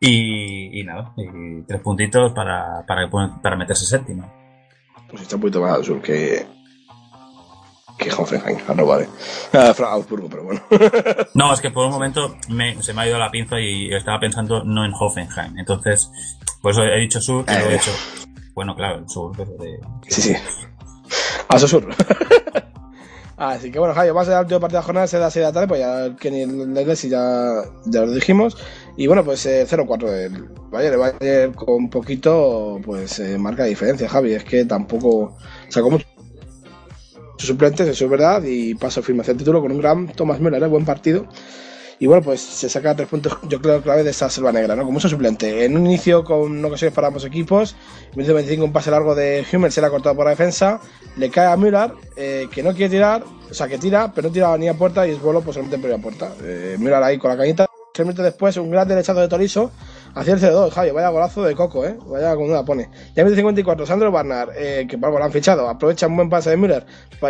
[0.00, 4.30] Y, nada, y tres puntitos para, para, para meterse séptimo.
[5.08, 6.46] Pues está un poquito más al sur que,
[8.02, 9.08] que Hoffenheim, no vale.
[9.52, 10.60] Ah, pero bueno.
[11.34, 14.20] no, es que por un momento me, se me ha ido la pinza y estaba
[14.20, 15.58] pensando no en Hoffenheim.
[15.58, 16.10] Entonces,
[16.60, 17.90] por eso he dicho sur y lo he hecho.
[17.90, 18.28] Eh.
[18.54, 19.78] Bueno, claro, el sur, pero de.
[20.08, 20.36] Sí, sí.
[21.48, 21.86] A sur.
[23.36, 25.28] Así que bueno, Javi, vamos a dar el último partido de la jornada, se da
[25.28, 28.56] 6 de la tarde, pues ya Kenny Leglesi ya, ya lo dijimos.
[28.96, 30.94] Y bueno, pues eh, 0-4 del Bayern.
[30.94, 34.34] El Bayern con poquito, pues eh, marca diferencia, Javi.
[34.34, 35.36] Es que tampoco
[35.68, 35.90] sacó
[37.42, 40.62] muchos suplentes, eso es verdad, y pasa a firmación título con un gran Thomas Müller,
[40.62, 40.66] ¿eh?
[40.66, 41.26] buen partido.
[41.98, 44.82] Y bueno, pues se saca tres puntos, yo creo, clave de esa selva negra, ¿no?
[44.82, 45.64] Como mucho suplente.
[45.64, 47.76] En un inicio con ocasiones para ambos equipos,
[48.16, 50.80] en 25 un pase largo de Hummel se le ha cortado por la defensa,
[51.16, 54.34] le cae a Müller, eh, que no quiere tirar, o sea, que tira, pero no
[54.34, 56.32] tira ni a puerta y es vuelo pues solamente en primera puerta.
[56.42, 57.66] Eh, Müller ahí con la cañita.
[57.92, 59.70] Tres minutos después, un gran derechazo de Torizo
[60.14, 61.96] hacia el C2, Javi, vaya golazo de Coco, ¿eh?
[62.06, 62.88] Vaya como la pone.
[63.14, 66.50] Ya en 54, Sandro Barnard, eh, que bueno, lo han fichado, aprovecha un buen pase
[66.50, 66.84] de Müller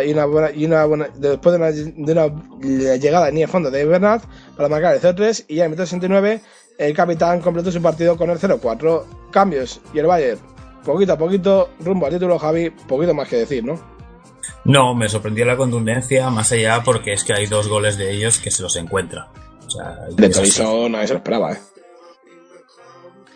[0.05, 3.71] y una buena, y una buena, después de una, de una llegada en línea fondo
[3.71, 4.21] de Bernard
[4.55, 6.41] para marcar el 0-3 y ya en 69
[6.77, 9.03] el capitán completó su partido con el 0-4.
[9.31, 10.39] Cambios y el Bayern,
[10.83, 13.79] poquito a poquito, rumbo al título, Javi, poquito más que decir, ¿no?
[14.65, 18.39] No, me sorprendió la contundencia, más allá porque es que hay dos goles de ellos
[18.39, 19.29] que se los encuentra.
[19.65, 21.57] O sea, de Torizo nadie se lo esperaba, ¿eh?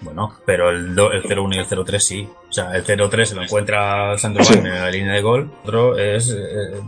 [0.02, 2.30] Bueno, pero el, el 0-1 y el 0-3 sí.
[2.50, 4.54] O sea, el 0-3 se lo encuentra Sandro sí.
[4.54, 5.52] en la línea de gol.
[5.64, 6.30] Otro es.
[6.30, 6.82] Eh,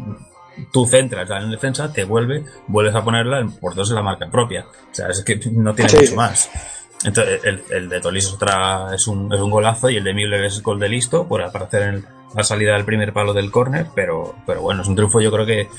[0.72, 4.66] tú centras en defensa, te vuelve, vuelves a ponerla por dos en la marca propia.
[4.66, 6.50] O sea, es que no tiene mucho más.
[7.04, 10.14] Entonces, el, el de Tolis es, otra, es, un, es un golazo y el de
[10.14, 12.06] Müller es gol de listo por aparecer en
[12.36, 15.46] la salida del primer palo del córner, pero, pero bueno, es un triunfo yo creo
[15.46, 15.70] que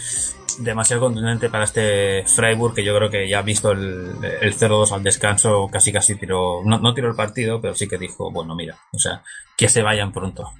[0.58, 4.92] demasiado contundente para este Freiburg que yo creo que ya ha visto el, el 0-2
[4.92, 8.54] al descanso, casi casi tiró, no, no tiró el partido, pero sí que dijo, bueno,
[8.54, 9.22] mira, o sea,
[9.56, 10.50] que se vayan pronto.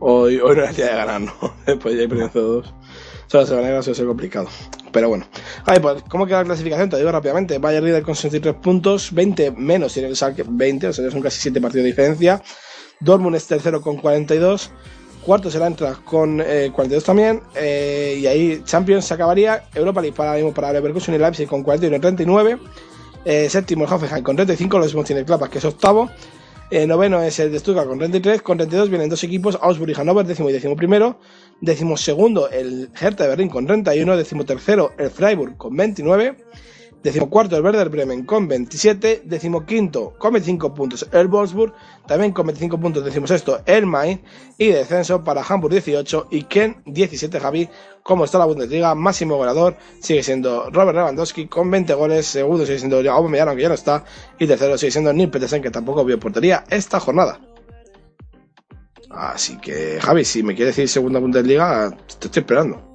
[0.00, 1.32] Hoy, hoy no es día de ganar, ¿no?
[1.66, 2.74] Después ya hay perdido 0-2.
[3.28, 4.48] Solo se van a ganar, suele ser complicado.
[4.92, 5.26] Pero bueno.
[5.64, 6.90] Ay, pues, ¿cómo queda la clasificación?
[6.90, 7.58] Te digo rápidamente.
[7.58, 11.40] Bayern líder con 63 puntos, 20 menos tiene el Schalke, 20, o sea, son casi
[11.40, 12.42] 7 partidos de diferencia.
[13.00, 14.70] Dortmund es tercero con 42.
[15.24, 17.42] Cuarto será entra con eh, 42 también.
[17.54, 19.64] Eh, y ahí Champions se acabaría.
[19.74, 22.58] Europa League para, para Leverkusen y Leipzig con 41 y 39.
[23.24, 24.78] Eh, séptimo el Hoffenheim con 35.
[24.78, 26.10] Los mismos tiene Clapas, que es octavo.
[26.70, 28.42] Eh, noveno es el de Stuttgart con 33.
[28.42, 31.18] Con 32 vienen dos equipos, Augsburg y Hannover, décimo y décimo primero.
[31.60, 34.16] Décimo segundo el Hertha de Berlín con 31.
[34.16, 36.36] Décimo tercero el Freiburg con 29.
[37.02, 39.22] Decimocuarto el Werder Bremen con 27.
[39.24, 41.72] Decimoquinto con 25 puntos el Wolfsburg.
[42.06, 44.20] También con 25 puntos decimosexto el Mainz.
[44.56, 47.68] Y descenso para Hamburg 18 y Ken 17 Javi.
[48.04, 52.26] Como está la Bundesliga, máximo goleador sigue siendo Robert Lewandowski con 20 goles.
[52.26, 54.04] Segundo sigue siendo Aubameyang, aunque ya no está.
[54.38, 57.40] Y tercero sigue siendo Neil Petersen, que tampoco vio portería esta jornada.
[59.10, 62.91] Así que, Javi, si me quieres decir segunda Bundesliga, te estoy esperando.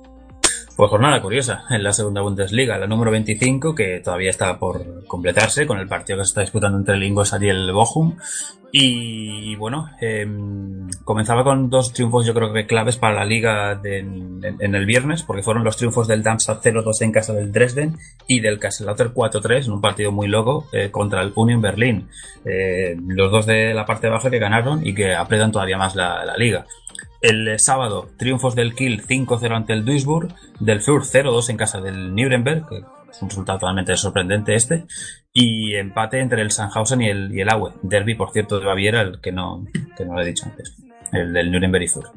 [0.78, 5.66] Pues jornada curiosa en la segunda Bundesliga, la número 25, que todavía está por completarse
[5.66, 8.16] con el partido que se está disputando entre el Ingolstadt y el Bochum.
[8.72, 10.28] Y bueno, eh,
[11.04, 15.42] comenzaba con dos triunfos yo creo que claves para la liga en, el viernes, porque
[15.42, 17.98] fueron los triunfos del Darmstadt 0-2 en casa del Dresden
[18.28, 22.08] y del Kaiserslautern 4-3 en un partido muy loco eh, contra el Union Berlin.
[22.46, 26.38] Eh, los dos de la parte baja que ganaron y que apretan todavía más la
[26.38, 26.68] liga.
[27.22, 32.16] El sábado, triunfos del Kiel 5-0 ante el Duisburg, del Fürth 0-2 en casa del
[32.16, 34.86] Nuremberg, que es un resultado totalmente sorprendente este,
[35.34, 37.74] y empate entre el Sandhausen y el, y el Aue.
[37.82, 41.34] Derby, por cierto, de Baviera, el que no, que no lo he dicho antes el
[41.34, 42.12] del Nuremberg y Fürth.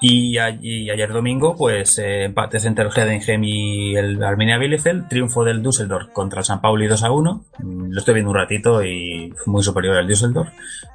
[0.00, 5.44] Y, y, ayer domingo, pues eh, empates entre el Heidenheim y el Arminia Bielefeld, triunfo
[5.44, 9.32] del Düsseldorf contra el San Pauli 2 a 1, lo estoy viendo un ratito y
[9.46, 10.50] muy superior al Düsseldorf,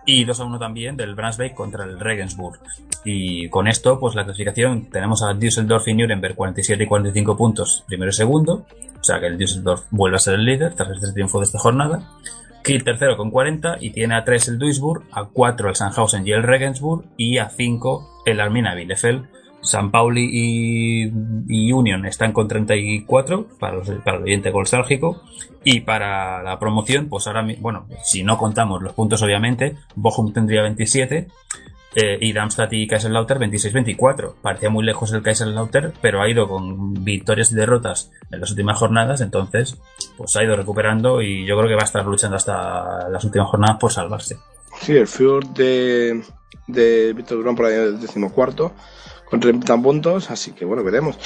[0.06, 2.60] y 2 a 1 también del Brunswick contra el Regensburg.
[3.04, 7.84] Y con esto, pues la clasificación tenemos a Düsseldorf y Nuremberg 47 y 45 puntos,
[7.88, 8.66] primero y segundo,
[9.00, 11.60] o sea que el Düsseldorf vuelve a ser el líder tras este triunfo de esta
[11.60, 12.08] jornada.
[12.64, 16.32] Kiel tercero con 40 y tiene a 3 el Duisburg, a 4 el Sandhausen y
[16.32, 19.28] el Regensburg y a 5 el Armina Bielefeld.
[19.64, 21.12] San Pauli y,
[21.48, 25.22] y, Union están con 34 para, los, para el oyente golsálgico
[25.64, 30.64] y para la promoción, pues ahora, bueno, si no contamos los puntos obviamente, Bochum tendría
[30.64, 31.28] 27
[31.96, 34.36] eh, y Darmstadt y Kaiserslautern 26-24.
[34.42, 38.78] Parecía muy lejos el Kaiserslautern, pero ha ido con victorias y derrotas en las últimas
[38.78, 39.78] jornadas, entonces
[40.18, 43.50] pues ha ido recuperando y yo creo que va a estar luchando hasta las últimas
[43.50, 44.38] jornadas por salvarse.
[44.80, 46.22] Sí, el Fjord de,
[46.68, 48.72] de Víctor Durán por ahí el decimocuarto,
[49.26, 51.18] con 30 puntos, así que bueno, veremos.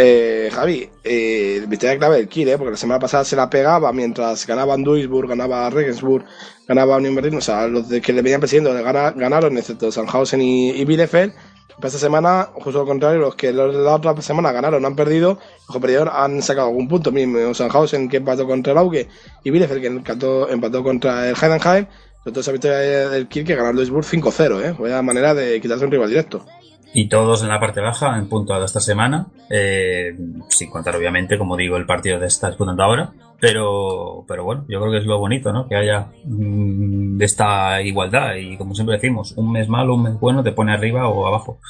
[0.00, 2.56] Eh, Javi, eh, victoria clave del Kiel, ¿eh?
[2.56, 6.24] porque la semana pasada se la pegaba mientras ganaban Duisburg, ganaba Regensburg,
[6.68, 10.70] ganaba Union Berlin, o sea, los de que le venían persiguiendo ganaron, excepto Sandhausen y,
[10.70, 11.32] y Bielefeld.
[11.74, 15.74] Pero esta semana, justo lo contrario, los que la otra semana ganaron han perdido, los
[15.74, 17.10] que perdieron han sacado algún punto.
[17.10, 19.08] Mismo Sandhausen que empató contra el Auge
[19.42, 20.12] y Bielefeld que
[20.52, 21.86] empató, contra el Heidenheim.
[22.22, 24.76] Todo esa victoria del Kiel que ganó Duisburg 5-0, ¿eh?
[24.78, 26.44] Vaya manera de quitarse un rival directo
[26.92, 30.16] y todos en la parte baja en puntuado esta semana, eh,
[30.48, 34.80] sin contar obviamente, como digo, el partido de está disputando ahora, pero, pero bueno, yo
[34.80, 35.68] creo que es lo bonito, ¿no?
[35.68, 40.42] Que haya mmm, esta igualdad y como siempre decimos, un mes malo, un mes bueno
[40.42, 41.60] te pone arriba o abajo.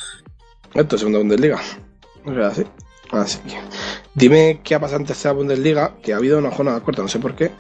[0.74, 1.58] Esto es segunda Bundesliga.
[2.24, 2.64] O sea, así.
[3.10, 3.56] Así que,
[4.14, 7.18] dime qué ha pasado en tercera Bundesliga, que ha habido una jornada corta, no sé
[7.18, 7.50] por qué.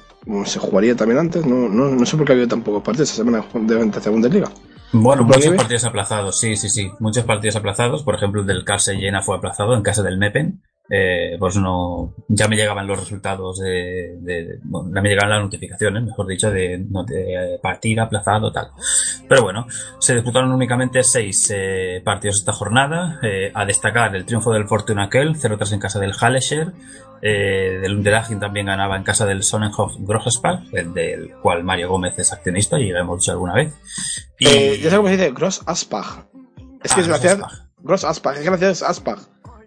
[0.44, 3.10] Se jugaría también antes, no, no, no sé por qué ha habido tan pocos partidos
[3.10, 4.50] esta semana de tercera Bundesliga.
[4.92, 6.90] Bueno, muchos partidos aplazados, sí, sí, sí.
[6.98, 8.02] Muchos partidos aplazados.
[8.02, 10.62] Por ejemplo, el del Carse Llena fue aplazado en casa del Mepen.
[10.90, 15.42] Eh, pues no, ya me llegaban los resultados de, de bueno, ya me llegaban las
[15.42, 18.68] notificaciones, mejor dicho, de, de partida, aplazado, tal.
[19.28, 19.66] Pero bueno,
[19.98, 23.18] se disputaron únicamente seis eh, partidos esta jornada.
[23.22, 26.72] Eh, a destacar el triunfo del Fortuna Kell, 0-3 en casa del Hallescher.
[27.20, 32.16] Eh, del Unterhaching también ganaba en casa del Sonnenhof Grossspar, el del cual Mario Gómez
[32.18, 33.74] es accionista y lo hemos dicho alguna vez.
[34.38, 34.46] Y...
[34.46, 36.28] Eh, ya sé cómo se dice, Gross Aspag.
[36.82, 37.40] Es que ah, es la ciudad.
[37.78, 39.18] Gross Aspag, es que la ciudad es Aspag.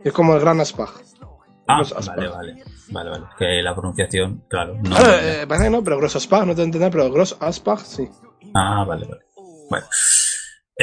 [0.03, 0.89] Es como el Gran Aspag.
[1.71, 2.63] Ah, vale, vale.
[2.89, 3.25] Vale, vale.
[3.37, 4.77] Que la pronunciación, claro.
[4.81, 8.09] No, eh, parece que no, pero Gross Aspag, no te entender, pero Gross Aspag, sí.
[8.53, 9.21] Ah, vale, vale.
[9.69, 9.85] Bueno.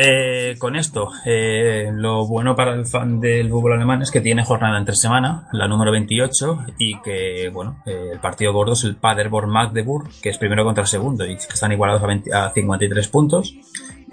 [0.00, 4.44] Eh, con esto, eh, lo bueno para el fan del fútbol alemán es que tiene
[4.44, 8.94] jornada entre semana, la número 28, y que, bueno, eh, el partido gordo es el
[8.94, 13.08] Paderborn Magdeburg, que es primero contra segundo, y que están igualados a, 20, a 53
[13.08, 13.54] puntos,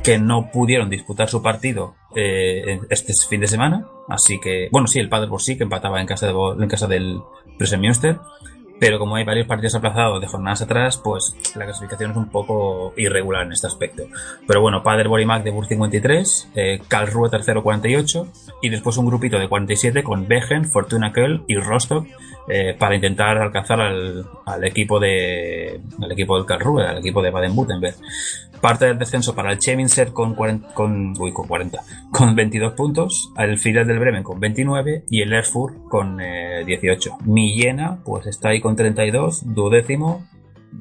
[0.06, 4.99] que no pudieron disputar su partido eh, este fin de semana, así que, bueno, sí,
[4.99, 7.20] el Paderborn sí, que empataba en casa, de, en casa del
[7.58, 7.82] Presen
[8.80, 12.93] pero como hay varios partidos aplazados de jornadas atrás, pues la clasificación es un poco
[12.97, 14.03] irregular en este aspecto.
[14.45, 18.28] Pero bueno, Paderborn y Magdeburg 53, eh, Karlsruhe tercero 48
[18.62, 22.06] y después un grupito de 47 con Begen, Fortuna Köln y Rostock
[22.47, 27.31] eh, para intentar alcanzar al, al, equipo de al equipo del Karlsruhe, al equipo de
[27.31, 27.95] Baden-Württemberg.
[28.61, 31.81] Parte del descenso para el Cheminser con 40, con, uy, con 40,
[32.11, 37.17] con 22 puntos, el Fidel del Bremen con 29 y el Erfurt con eh, 18.
[37.25, 40.25] Millena, pues está ahí con 32, duodécimo,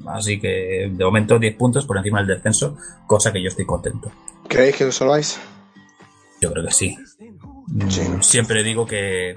[0.07, 4.11] Así que de momento 10 puntos por encima del descenso, cosa que yo estoy contento.
[4.47, 5.39] ¿Creéis que lo salváis?
[6.41, 6.97] Yo creo que sí.
[7.67, 9.31] Mm, siempre digo que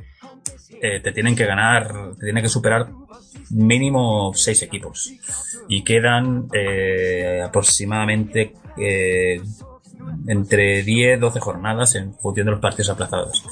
[0.81, 2.89] eh, te tienen que ganar, te tienen que superar
[3.51, 5.13] mínimo 6 equipos.
[5.69, 9.41] Y quedan eh, aproximadamente eh,
[10.27, 13.45] entre 10, 12 jornadas en función de los partidos aplazados.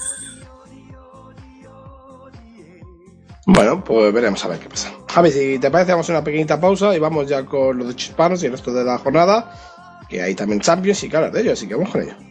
[3.45, 4.91] Bueno, pues veremos a ver qué pasa.
[5.07, 7.95] Javi, si te parece, vamos a una pequeñita pausa y vamos ya con los de
[7.95, 9.53] Chispanos y el resto de la jornada,
[10.09, 12.26] que hay también Champions y que hablar de ellos, así que vamos con ello.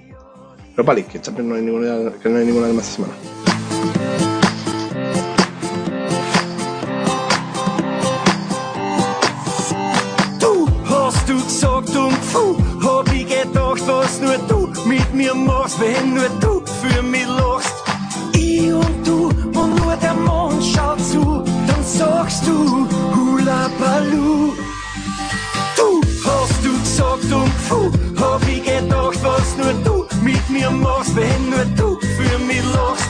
[0.77, 3.15] Europa League, que Champions no hay ninguna, que no hay ninguna más semana.
[10.39, 15.81] Du hast du gesagt und puh, hab ich gedacht, was nur du mit mir machst,
[15.81, 17.75] wenn nur du für mich lachst.
[18.35, 24.53] Ich und du und nur der Mond schaut zu, dann sagst du Hula Baloo.
[25.75, 27.91] Du hast du gesagt und puh,
[30.57, 33.09] mir machst, wenn nur du für mich lachst.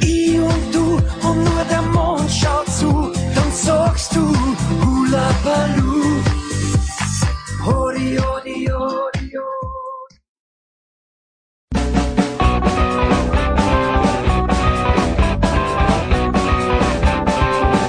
[0.00, 0.86] Ich und du
[1.26, 4.24] und nur der Mond schaut zu, dann sagst du
[4.80, 6.27] Hula Baloo.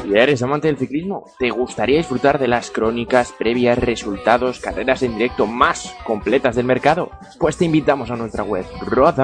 [0.10, 5.14] Si eres amante del ciclismo, ¿te gustaría disfrutar de las crónicas, previas, resultados, carreras en
[5.14, 7.12] directo más completas del mercado?
[7.38, 9.18] Pues te invitamos a nuestra web, Road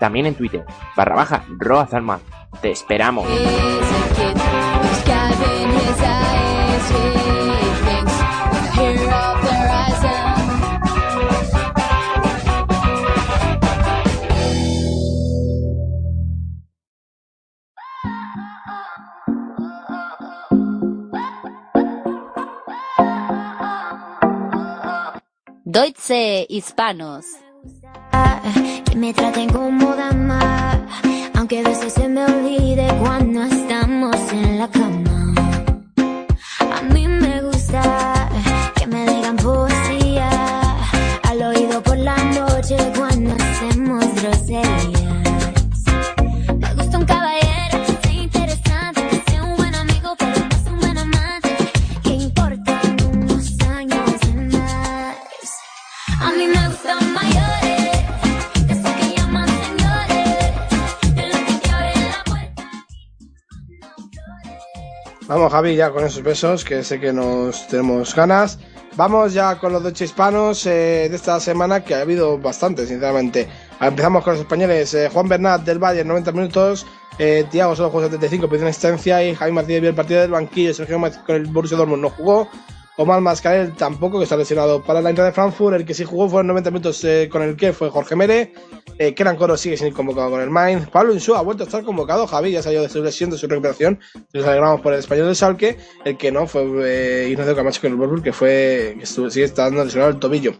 [0.00, 0.64] también en Twitter,
[0.96, 1.88] barra baja, Road.
[2.62, 3.28] Te esperamos.
[25.72, 27.24] Deutsche Hispanos.
[28.84, 30.86] que me traten como dama,
[31.34, 35.34] aunque a veces se me olvide cuando estamos en la cama.
[36.76, 38.11] A mí me gusta
[65.62, 68.58] Javi, ya con esos besos, que sé que nos tenemos ganas.
[68.96, 73.48] Vamos ya con los Deutsche Hispanos eh, de esta semana, que ha habido bastante, sinceramente.
[73.80, 74.92] Empezamos con los españoles.
[74.94, 76.84] eh, Juan Bernat del Valle, 90 minutos.
[77.16, 79.22] Eh, Tiago solo jugó 75, pidió una asistencia.
[79.22, 80.74] Y Jaime Martínez vio el partido del banquillo.
[80.74, 82.48] Sergio Gómez con el Borussia Dortmund no jugó.
[83.02, 85.76] Omar Mascarel tampoco, que está lesionado para la Inter de Frankfurt.
[85.76, 88.52] El que sí jugó fue 90 minutos eh, con el que fue Jorge Mere.
[88.98, 90.88] Eh, Keran Coro sigue sin ir convocado con el Mainz.
[90.88, 92.26] Pablo Insúa ha vuelto a estar convocado.
[92.26, 93.98] Javi ya salió de su lesión, de su recuperación.
[94.32, 95.76] Nos alegramos por el español de Salque.
[96.04, 99.46] El que no fue eh, Ignacio Camacho con el Wolfsburg, que fue que estuvo, sigue
[99.46, 100.54] estando lesionado el tobillo.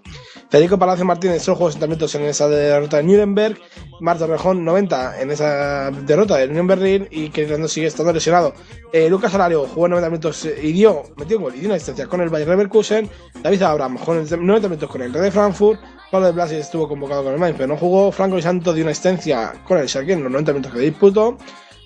[0.50, 3.58] Federico Palacio Martínez solo jugó 60 minutos en esa derrota de Nuremberg.
[4.00, 7.08] Marta Rejón 90 en esa derrota de Berlín.
[7.10, 8.52] Y que no sigue estando lesionado.
[8.92, 11.76] Eh, Lucas Alario jugó 90 minutos eh, y dio, metió un gol y dio una
[11.76, 13.08] asistencia con el Bayer Leverkusen.
[13.42, 15.80] David Abraham jugó 90 minutos con el Red de Frankfurt.
[16.10, 18.10] Pablo de Blasi estuvo convocado con el Mainz, pero no jugó.
[18.12, 21.38] Franco y Santo dio una asistencia con el Schalke en los 90 minutos que disputó.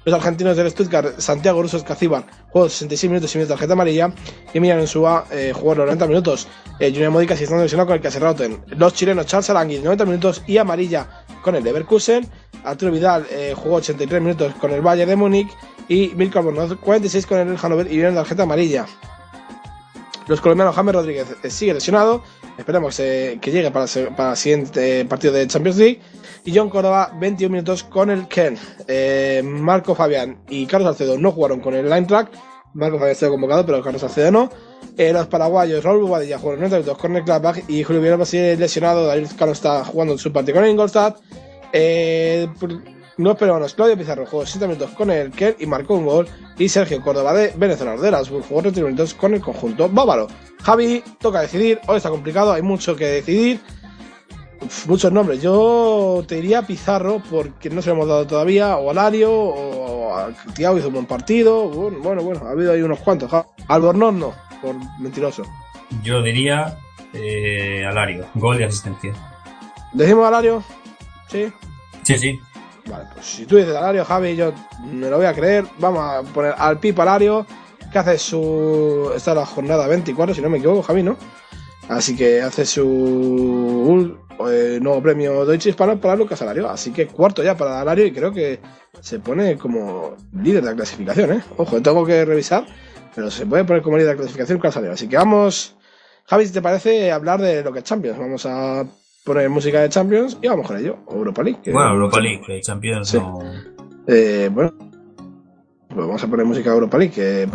[0.06, 4.12] Los argentinos del Stuttgart, Santiago Russo Escacibar, jugó 66 minutos y medio tarjeta amarilla.
[4.54, 6.46] Y Emiliano Insúa eh, jugó los 90 minutos.
[6.78, 8.64] Eh, Junior Modica sigue estando lesionado con el Caserrauten.
[8.68, 12.28] Los chilenos, Charles Arangui, 90 minutos y amarilla con el Leverkusen.
[12.62, 15.48] Arturo Vidal eh, jugó 83 minutos con el Bayern de Múnich.
[15.88, 18.86] Y Milko Albornoz, 46 con el Hannover y vieron tarjeta amarilla.
[20.26, 22.22] Los colombianos James Rodríguez eh, sigue lesionado.
[22.58, 26.00] Esperemos eh, que llegue para, el siguiente eh, partido de Champions League.
[26.44, 28.56] Y John Córdoba, 21 minutos con el Ken.
[29.44, 32.32] Marco Fabián y Carlos Salcedo no jugaron con el Eintracht.
[32.74, 34.50] Marco Fabián estuvo convocado, pero Carlos Salcedo no.
[34.96, 37.58] Los paraguayos, Raúl Bobadilla jugaron 90 minutos con el Gladbach.
[37.68, 39.06] Y Julio Villalba sigue lesionado.
[39.06, 41.18] David Carlos está jugando su partido con el Ingolstadt.
[43.18, 46.28] Los peruanos, Claudio Pizarro jugó 60 minutos con el Ken y marcó un gol.
[46.58, 50.26] Y Sergio Córdoba de Venezuela de Erasmus jugó 30 minutos con el conjunto bávaro.
[50.62, 51.80] Javi, toca decidir.
[51.86, 53.60] Hoy está complicado, hay mucho que decidir.
[54.60, 55.40] Uf, muchos nombres.
[55.40, 58.76] Yo te diría Pizarro porque no se lo hemos dado todavía.
[58.76, 61.68] O Alario, o Tiago hizo un buen partido.
[61.68, 63.30] Bueno, bueno, bueno, ha habido ahí unos cuantos.
[63.68, 65.42] Albornoz no, por mentiroso.
[66.02, 66.78] Yo diría
[67.12, 69.12] eh, Alario, gol y asistencia.
[69.92, 70.62] ¿Decimos Alario?
[71.28, 71.52] Sí.
[72.02, 72.40] Sí, sí.
[72.88, 74.52] Vale, pues si tú dices Alario, Javi, yo
[74.84, 75.64] me lo voy a creer.
[75.78, 77.46] Vamos a poner al Pipo Alario,
[77.90, 79.10] que hace su.
[79.14, 81.16] Esta es la jornada 24, si no me equivoco, Javi, ¿no?
[81.88, 84.16] Así que hace su
[84.50, 86.68] eh, nuevo premio Deutsche Hispano para Lucas Alario.
[86.68, 88.60] Así que cuarto ya para Alario y creo que
[89.00, 91.42] se pone como líder de la clasificación, ¿eh?
[91.56, 92.66] Ojo, tengo que revisar,
[93.14, 94.94] pero se puede poner como líder de la clasificación Lucas Alario.
[94.94, 95.76] Así que vamos,
[96.24, 98.18] Javi, si te parece, hablar de lo que es Champions.
[98.18, 98.84] Vamos a
[99.26, 100.98] poner música de Champions y vamos con ello.
[101.10, 101.58] Europa League.
[101.66, 103.40] bueno, Europa League, Champions no...
[104.06, 104.72] Eh, bueno,
[105.88, 107.48] pues vamos a poner música de Europa League, que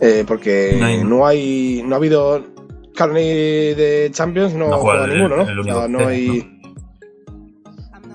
[0.00, 2.46] eh, porque no hay, no ha habido
[2.94, 5.88] carne de Champions, no, juega ninguno, ¿no?
[5.88, 6.58] no hay.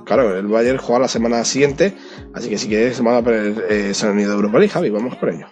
[0.06, 1.94] Claro, el Bayern juega la semana siguiente,
[2.34, 5.30] así que si quieres vamos a poner eh, sonido de Europa League, Javi, vamos por
[5.30, 5.48] ello.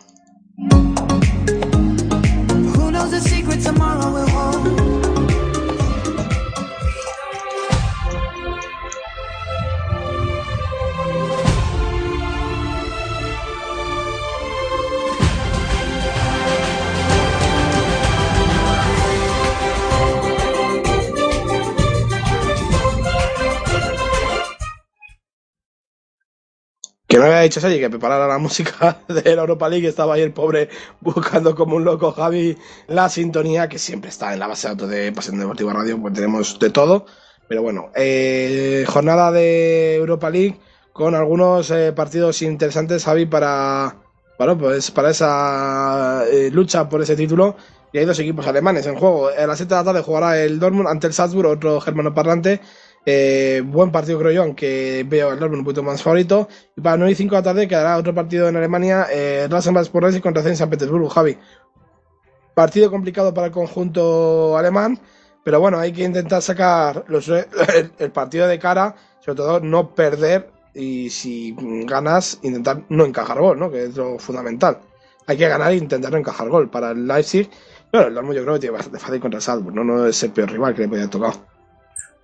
[27.14, 29.88] Que no había dicho Sergi que preparara la música de la Europa League.
[29.88, 32.58] Estaba ahí el pobre buscando como un loco Javi
[32.88, 36.16] la sintonía que siempre está en la base de datos de Pasión Deportiva Radio, pues
[36.16, 37.06] tenemos de todo.
[37.48, 40.60] Pero bueno, eh, jornada de Europa League
[40.92, 43.96] con algunos eh, partidos interesantes, Javi, para,
[44.40, 47.58] bueno, pues para esa eh, lucha por ese título.
[47.92, 49.28] Y hay dos equipos alemanes en juego.
[49.28, 52.60] A las 7 de la tarde jugará el Dortmund ante el Salzburg, otro germano parlante.
[53.06, 56.48] Eh, buen partido creo yo, aunque veo al Dortmund un poquito más favorito.
[56.76, 59.90] Y para 9 y 5 de la tarde quedará otro partido en Alemania, eh, Rasenbach
[59.90, 61.38] por contra Zenit San Petersburgo, Javi.
[62.54, 65.00] Partido complicado para el conjunto alemán,
[65.44, 67.04] pero bueno, hay que intentar sacar
[68.00, 73.60] el, partido de cara, sobre todo no perder y si ganas, intentar no encajar gol,
[73.60, 73.72] ¿no?
[73.72, 74.80] que es lo fundamental.
[75.26, 76.70] Hay que ganar e intentar no encajar gol.
[76.70, 77.50] Para el Leipzig,
[77.92, 79.84] bueno, el Dortmund yo creo que tiene bastante fácil contra el Salzburg, ¿no?
[79.84, 81.53] no es el peor rival que le podía tocado.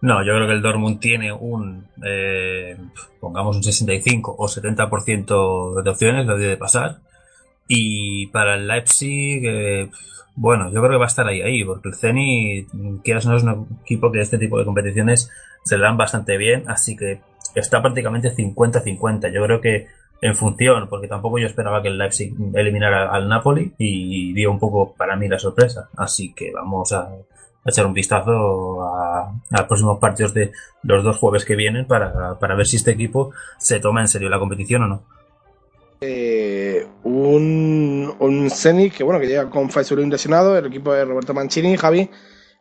[0.01, 2.77] No, yo creo que el Dortmund tiene un, eh,
[3.19, 6.99] pongamos un 65 o 70% de opciones, lo de pasar.
[7.67, 9.89] Y para el Leipzig, eh,
[10.35, 12.69] bueno, yo creo que va a estar ahí, ahí, porque el Zenit,
[13.03, 15.29] quieras no es un equipo que este tipo de competiciones
[15.63, 17.21] se le dan bastante bien, así que
[17.55, 19.33] está prácticamente 50-50.
[19.33, 19.87] Yo creo que
[20.21, 24.59] en función, porque tampoco yo esperaba que el Leipzig eliminara al Napoli y dio un
[24.59, 25.89] poco para mí la sorpresa.
[25.95, 27.09] Así que vamos a,
[27.65, 30.51] echar un vistazo a, los próximos partidos de
[30.83, 34.39] los dos jueves que vienen para, ver si este equipo se toma en serio la
[34.39, 35.03] competición o no.
[36.01, 41.33] Eh, un, un Zenit que bueno que llega con Faisal lesionado, el equipo de Roberto
[41.33, 42.09] Mancini, Javi.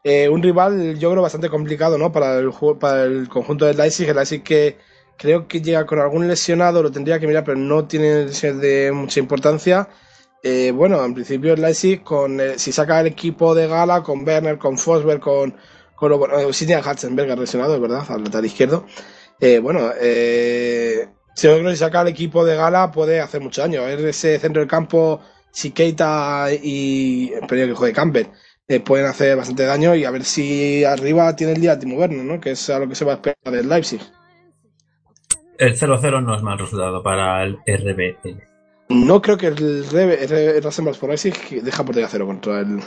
[0.04, 2.12] Eh, un rival yo creo bastante complicado ¿no?
[2.12, 4.76] para, el, para el conjunto del Leipzig, el Leipzig que
[5.18, 9.20] creo que llega con algún lesionado, lo tendría que mirar, pero no tiene de mucha
[9.20, 9.88] importancia.
[10.42, 14.58] Eh, bueno, en principio el Leipzig, con, si saca el equipo de gala, con Werner,
[14.58, 15.54] con Fosberg, con,
[15.94, 18.86] con bueno, sí tiene Hatzenberg lesionado, verdad, al lateral izquierdo.
[19.40, 23.84] Eh, bueno, eh, si saca el equipo de gala puede hacer mucho daño.
[23.84, 25.20] ver ese centro del campo,
[25.50, 28.26] si Keita y el que juegue Campbell
[28.66, 32.24] eh, pueden hacer bastante daño y a ver si arriba tiene el día Timo Werner,
[32.24, 32.40] ¿no?
[32.40, 34.00] Que es a lo que se va a esperar del Leipzig.
[35.58, 38.47] El 0-0 no es mal resultado para el RBL.
[38.88, 40.62] No creo que el, el,
[40.98, 42.80] por Leipzig deja portería cero contra el.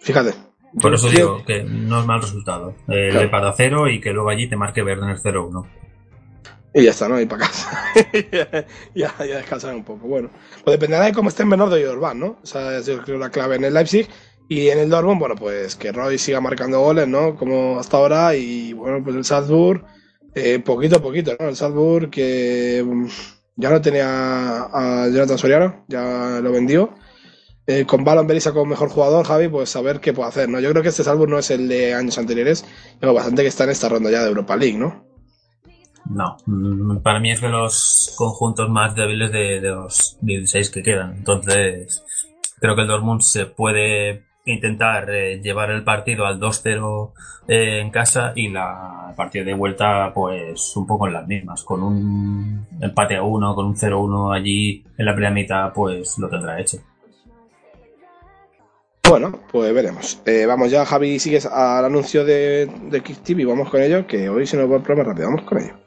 [0.00, 0.34] Fíjate.
[0.80, 2.74] Por eso digo que no es mal resultado.
[2.88, 3.30] El claro.
[3.30, 5.66] para cero y que luego allí te marque verde en el 0-1.
[6.74, 7.18] Y ya está, ¿no?
[7.18, 7.70] Y para casa.
[8.94, 10.06] ya, ya descansar un poco.
[10.06, 10.28] Bueno,
[10.62, 12.38] pues dependerá de cómo esté en Bernardo y Orbán, ¿no?
[12.42, 14.06] O sea, yo creo la clave en el Leipzig.
[14.48, 17.34] Y en el Dortmund, bueno, pues que Roy siga marcando goles, ¿no?
[17.36, 18.36] Como hasta ahora.
[18.36, 19.84] Y bueno, pues el Salzburg,
[20.34, 21.48] eh, poquito a poquito, ¿no?
[21.48, 22.84] El Salzburg que
[23.56, 26.94] ya no tenía a Jonathan Soriano, ya lo vendió.
[27.66, 30.60] Eh, con Balon Belisa como mejor jugador, Javi, pues a ver qué puede hacer, ¿no?
[30.60, 32.64] Yo creo que este Salzburg no es el de años anteriores,
[33.00, 35.04] pero bastante que está en esta ronda ya de Europa League, ¿no?
[36.08, 40.82] No, mm, para mí es de los conjuntos más débiles de, de los 16 que
[40.84, 41.16] quedan.
[41.16, 42.04] Entonces,
[42.60, 47.12] creo que el Dortmund se puede intentar eh, llevar el partido al 2-0
[47.48, 51.82] eh, en casa y la partida de vuelta pues un poco en las mismas con
[51.82, 56.60] un empate a 1 con un 0-1 allí en la primera mitad pues lo tendrá
[56.60, 56.78] hecho
[59.08, 60.20] bueno, pues veremos.
[60.26, 64.48] Eh, vamos ya, Javi, sigues al anuncio de, de Kick vamos con ello, que hoy
[64.48, 65.85] se nos va el programa rápido, vamos con ello.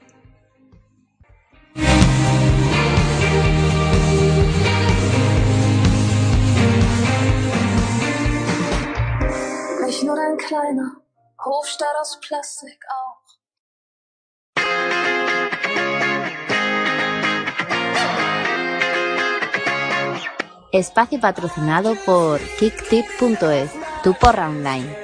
[20.72, 23.72] Espacio patrocinado por kicktip.es,
[24.04, 24.96] tu porra online.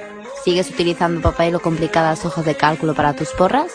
[0.42, 3.72] ¿Sigues utilizando papel o complicadas hojas de cálculo para tus porras?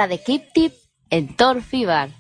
[0.08, 0.72] De Kip Tip
[1.10, 2.10] en Torfibar.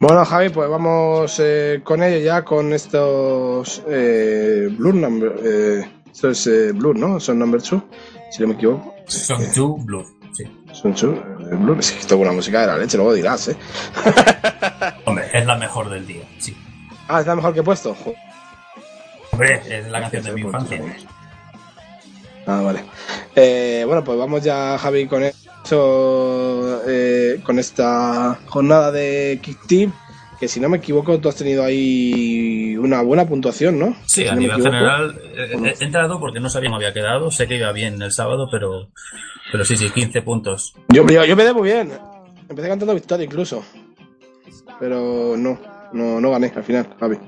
[0.00, 5.34] Bueno, Javi, pues vamos eh, con ello ya, con estos eh, Blur Number.
[5.44, 7.20] Eh, esto es eh, Blur, ¿no?
[7.20, 7.82] Son Number 2,
[8.30, 8.94] si no me equivoco.
[9.06, 10.44] Son 2 Blur, sí.
[10.72, 11.78] Son 2 eh, Blur.
[11.78, 13.56] Es que esto es una música de la leche, luego dirás, ¿eh?
[15.04, 16.56] Hombre, es la mejor del día, sí.
[17.08, 17.96] Ah, es la mejor que he puesto.
[19.32, 20.82] Hombre, es la canción de mi infancia.
[22.46, 22.84] Ah, vale.
[23.34, 29.92] Eh, bueno, pues vamos ya, Javi, con eso, eh, con esta jornada de Kick Team,
[30.38, 33.96] que si no me equivoco, tú has tenido ahí una buena puntuación, ¿no?
[34.06, 34.72] Sí, Si a no nivel equivoco.
[34.76, 37.30] general eh, he entrado porque no sabía cómo había quedado.
[37.30, 38.88] Sé que iba bien el sábado, pero,
[39.50, 40.74] pero sí, sí, 15 puntos.
[40.88, 41.92] Yo, yo, yo me muy bien.
[42.48, 43.64] Empecé cantando victoria incluso.
[44.78, 45.58] Pero no,
[45.94, 47.18] no, no gané al final, Javi.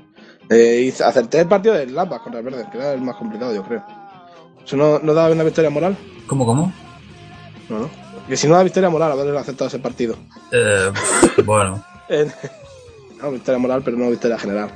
[0.49, 3.53] Eh, hice- acerté el partido del Lapa contra el Verde, que era el más complicado,
[3.53, 3.83] yo creo.
[4.65, 5.97] ¿Eso no, no da una victoria moral?
[6.27, 6.71] ¿Cómo, cómo?
[7.69, 7.89] No, no.
[8.27, 10.15] Que si no da victoria moral haber aceptado ese partido.
[10.51, 10.91] Eh,
[11.45, 12.29] bueno, Eh,
[13.21, 14.69] no, victoria moral, pero no victoria general.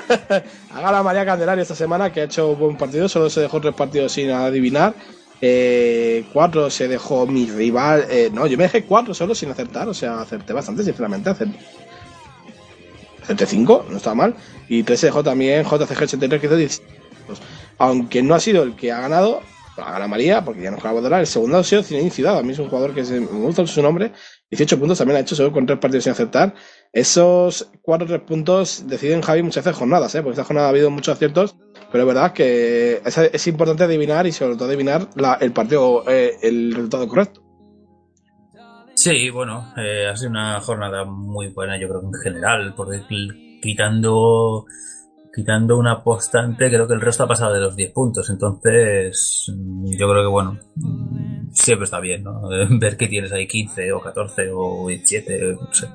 [0.74, 3.60] Haga la María Candelaria esta semana, que ha hecho un buen partido, solo se dejó
[3.60, 4.94] tres partidos sin adivinar.
[5.40, 8.06] Eh, cuatro se dejó mi rival.
[8.08, 11.30] eh, no, yo me dejé cuatro solo sin acertar, o sea, acerté bastante, sinceramente.
[11.30, 11.56] Acerté,
[13.26, 14.34] acerté cinco, no estaba mal.
[14.68, 16.82] Y tres se dejó también JCG83, que hizo 10.
[17.78, 19.42] Aunque no ha sido el que ha ganado,
[19.76, 21.20] ha ganado María, porque ya no juega Bodolar.
[21.20, 23.66] El segundo ha sido Zinedine Ciudad, a mí es un jugador que se- me gusta
[23.66, 24.12] su nombre.
[24.50, 26.54] 18 puntos también ha hecho, solo con tres partidos sin acertar.
[26.92, 30.22] Esos 4 tres puntos deciden Javi muchas veces jornadas, ¿eh?
[30.22, 31.56] porque esta jornada ha habido muchos aciertos,
[31.92, 36.38] pero es verdad que es, importante adivinar y sobre todo adivinar la- el partido, eh,
[36.42, 37.45] el resultado correcto.
[38.96, 42.98] Sí, bueno, eh, ha sido una jornada muy buena, yo creo que en general, porque
[43.02, 44.64] qu- quitando
[45.34, 48.30] quitando una postante, creo que el resto ha pasado de los 10 puntos.
[48.30, 50.58] Entonces, yo creo que, bueno,
[51.52, 52.40] siempre está bien, ¿no?
[52.80, 55.88] Ver que tienes ahí 15 o 14 o 17, no sé.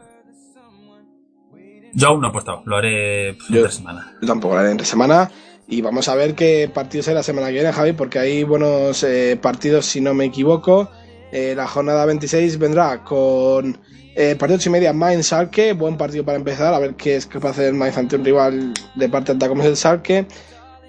[1.94, 4.14] Yo aún no he apostado, lo haré Yo- entre semana.
[4.22, 5.32] Yo tampoco la haré entre semana.
[5.68, 9.04] Y vamos a ver qué partidos hay la semana que viene, Javi, porque hay buenos
[9.04, 10.90] eh, partidos, si no me equivoco.
[11.32, 13.78] Eh, la jornada 26 vendrá con
[14.16, 17.26] eh, partido 8 y media Mainz Salke, buen partido para empezar, a ver qué es
[17.26, 20.28] capaz de hacer Mainz ante un rival de parte alta como es el.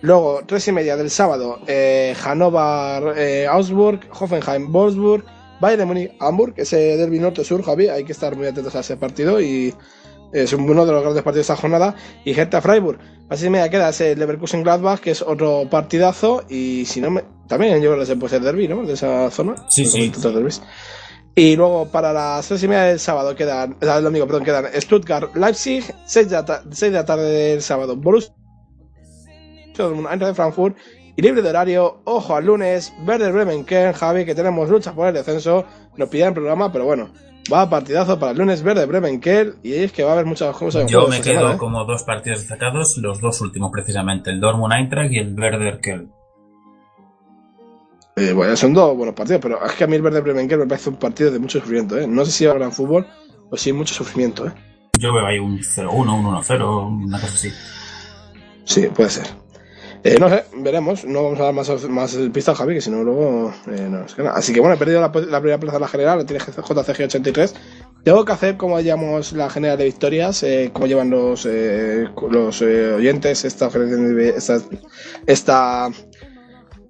[0.00, 5.24] Luego, 3 y media del sábado, eh, Hannover eh, Augsburg, Hoffenheim Wolfsburg,
[5.60, 8.96] Bayern de Múnich Hamburg, ese derby norte-sur, Javi, hay que estar muy atentos a ese
[8.96, 9.72] partido y
[10.32, 11.94] es uno de los grandes partidos de esta jornada.
[12.24, 12.98] Y Hertha Freiburg.
[13.28, 16.44] Así me queda ese Leverkusen Gladbach, que es otro partidazo.
[16.48, 17.22] Y si no me.
[17.52, 18.82] También yo creo que se puede ser derby, ¿no?
[18.82, 19.56] De esa zona.
[19.68, 20.10] Sí, sí.
[21.34, 23.76] Y luego para las tres y media del sábado quedan.
[23.78, 27.94] el domingo, perdón, quedan Stuttgart, Leipzig, 6 de, la seis de la tarde del sábado,
[27.94, 28.32] Borussia
[29.76, 30.78] Eintracht de Frankfurt.
[31.14, 35.08] Y libre de horario, ojo al lunes, Werder Bremen, Kern, Javi, que tenemos lucha por
[35.08, 35.66] el descenso.
[35.98, 37.10] Nos piden el programa, pero bueno,
[37.52, 39.56] va a partidazo para el lunes, Werder Bremen, Kern.
[39.62, 41.58] Y es que va a haber muchas cosas Yo me quedo semana, ¿eh?
[41.58, 46.21] como dos partidos destacados, los dos últimos precisamente, el Dortmund Eintracht y el Werder Köln.
[48.16, 50.62] Eh, bueno, son dos buenos partidos, pero es que a mí el Verde Bremen Kern
[50.62, 52.06] me parece un partido de mucho sufrimiento, ¿eh?
[52.06, 53.06] No sé si va a gran fútbol
[53.50, 54.52] o si mucho sufrimiento, ¿eh?
[54.98, 57.50] Yo veo ahí un 0-1, un 1-0, una cosa así.
[58.64, 59.26] Sí, puede ser.
[60.04, 61.04] Eh, no sé, veremos.
[61.04, 64.14] No vamos a dar más, más pistas, Javi, que si no luego eh, no nos
[64.14, 64.32] queda.
[64.32, 67.52] Así que bueno, he perdido la, la primera plaza de la general, la tiene JCG83.
[68.04, 72.60] Tengo que hacer como llamamos la general de victorias, eh, como llevan los, eh, los
[72.62, 73.70] eh, oyentes esta,
[74.36, 74.60] esta,
[75.26, 75.88] esta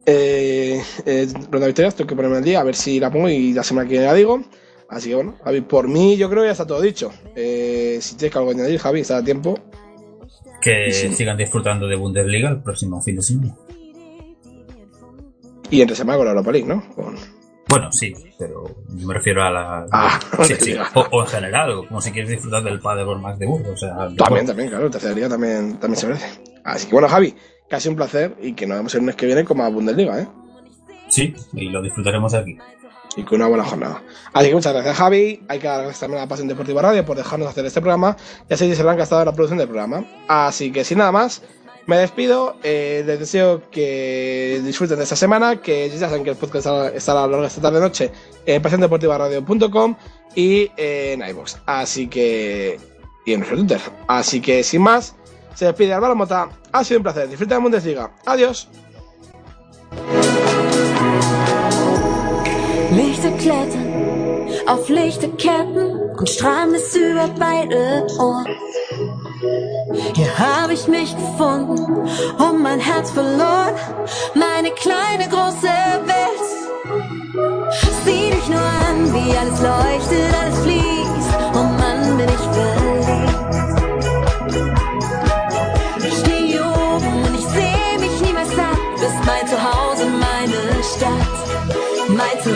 [0.07, 1.95] eh, eh, ronda de victorias.
[1.95, 4.07] Tengo que ponerme al día, a ver si la pongo y la semana que viene
[4.07, 4.43] la digo.
[4.89, 7.11] Así que bueno, Javi, por mí yo creo que ya está todo dicho.
[7.35, 9.59] Eh, si tienes que algo que añadir, Javi, está a tiempo.
[10.61, 13.57] Que sigan disfrutando de Bundesliga el próximo fin de semana.
[15.71, 16.85] Y entre semana con la Europa League, ¿no?
[17.73, 19.87] Bueno, sí, pero me refiero a la.
[19.91, 20.75] Ah, sí, sí.
[20.95, 23.73] O, en general, como si quieres disfrutar del por más de Burgos.
[23.73, 26.27] O sea, también, también, claro, tercera liga también, también se merece.
[26.65, 27.35] Así que bueno, Javi,
[27.73, 30.29] casi un placer y que nos vemos el mes que viene como a Bundesliga, ¿eh?
[31.09, 32.59] Sí, y lo disfrutaremos aquí.
[33.17, 34.03] Y con una buena jornada.
[34.35, 35.43] Así que muchas gracias, Javi.
[35.49, 38.15] Hay que dar gracias también a Pasión Deportiva Radio por dejarnos hacer este programa.
[38.51, 40.05] Ya sé que se han gastado en la producción del programa.
[40.29, 41.43] Así que sin nada más,
[41.87, 42.59] me despido.
[42.63, 45.63] Eh, les deseo que disfruten de esta semana.
[45.63, 48.13] Que ya saben que el podcast estará a lo largo de esta tarde noche
[48.45, 49.97] en pasiondeportivaradio.com
[50.35, 51.57] y en iVoox.
[51.65, 52.79] Así que.
[53.25, 53.81] Y en nuestro Twitter.
[54.09, 55.17] Así que sin más,
[55.55, 56.49] se despide Álvaro Mota.
[56.73, 57.29] Ha sido un placer.
[57.29, 58.11] Disfruten de Bundesliga.
[58.27, 58.69] Adiós.
[62.91, 63.93] Lichter klettern
[64.67, 68.47] auf Lichterketten und Strahlen ist über beide Ohren.
[70.15, 73.75] Hier habe ich mich gefunden und mein Herz verloren,
[74.35, 75.69] meine kleine große
[76.07, 76.43] Welt.
[78.05, 81.22] Sieh dich nur an, wie alles leuchtet, alles fließt,
[92.17, 92.53] 来自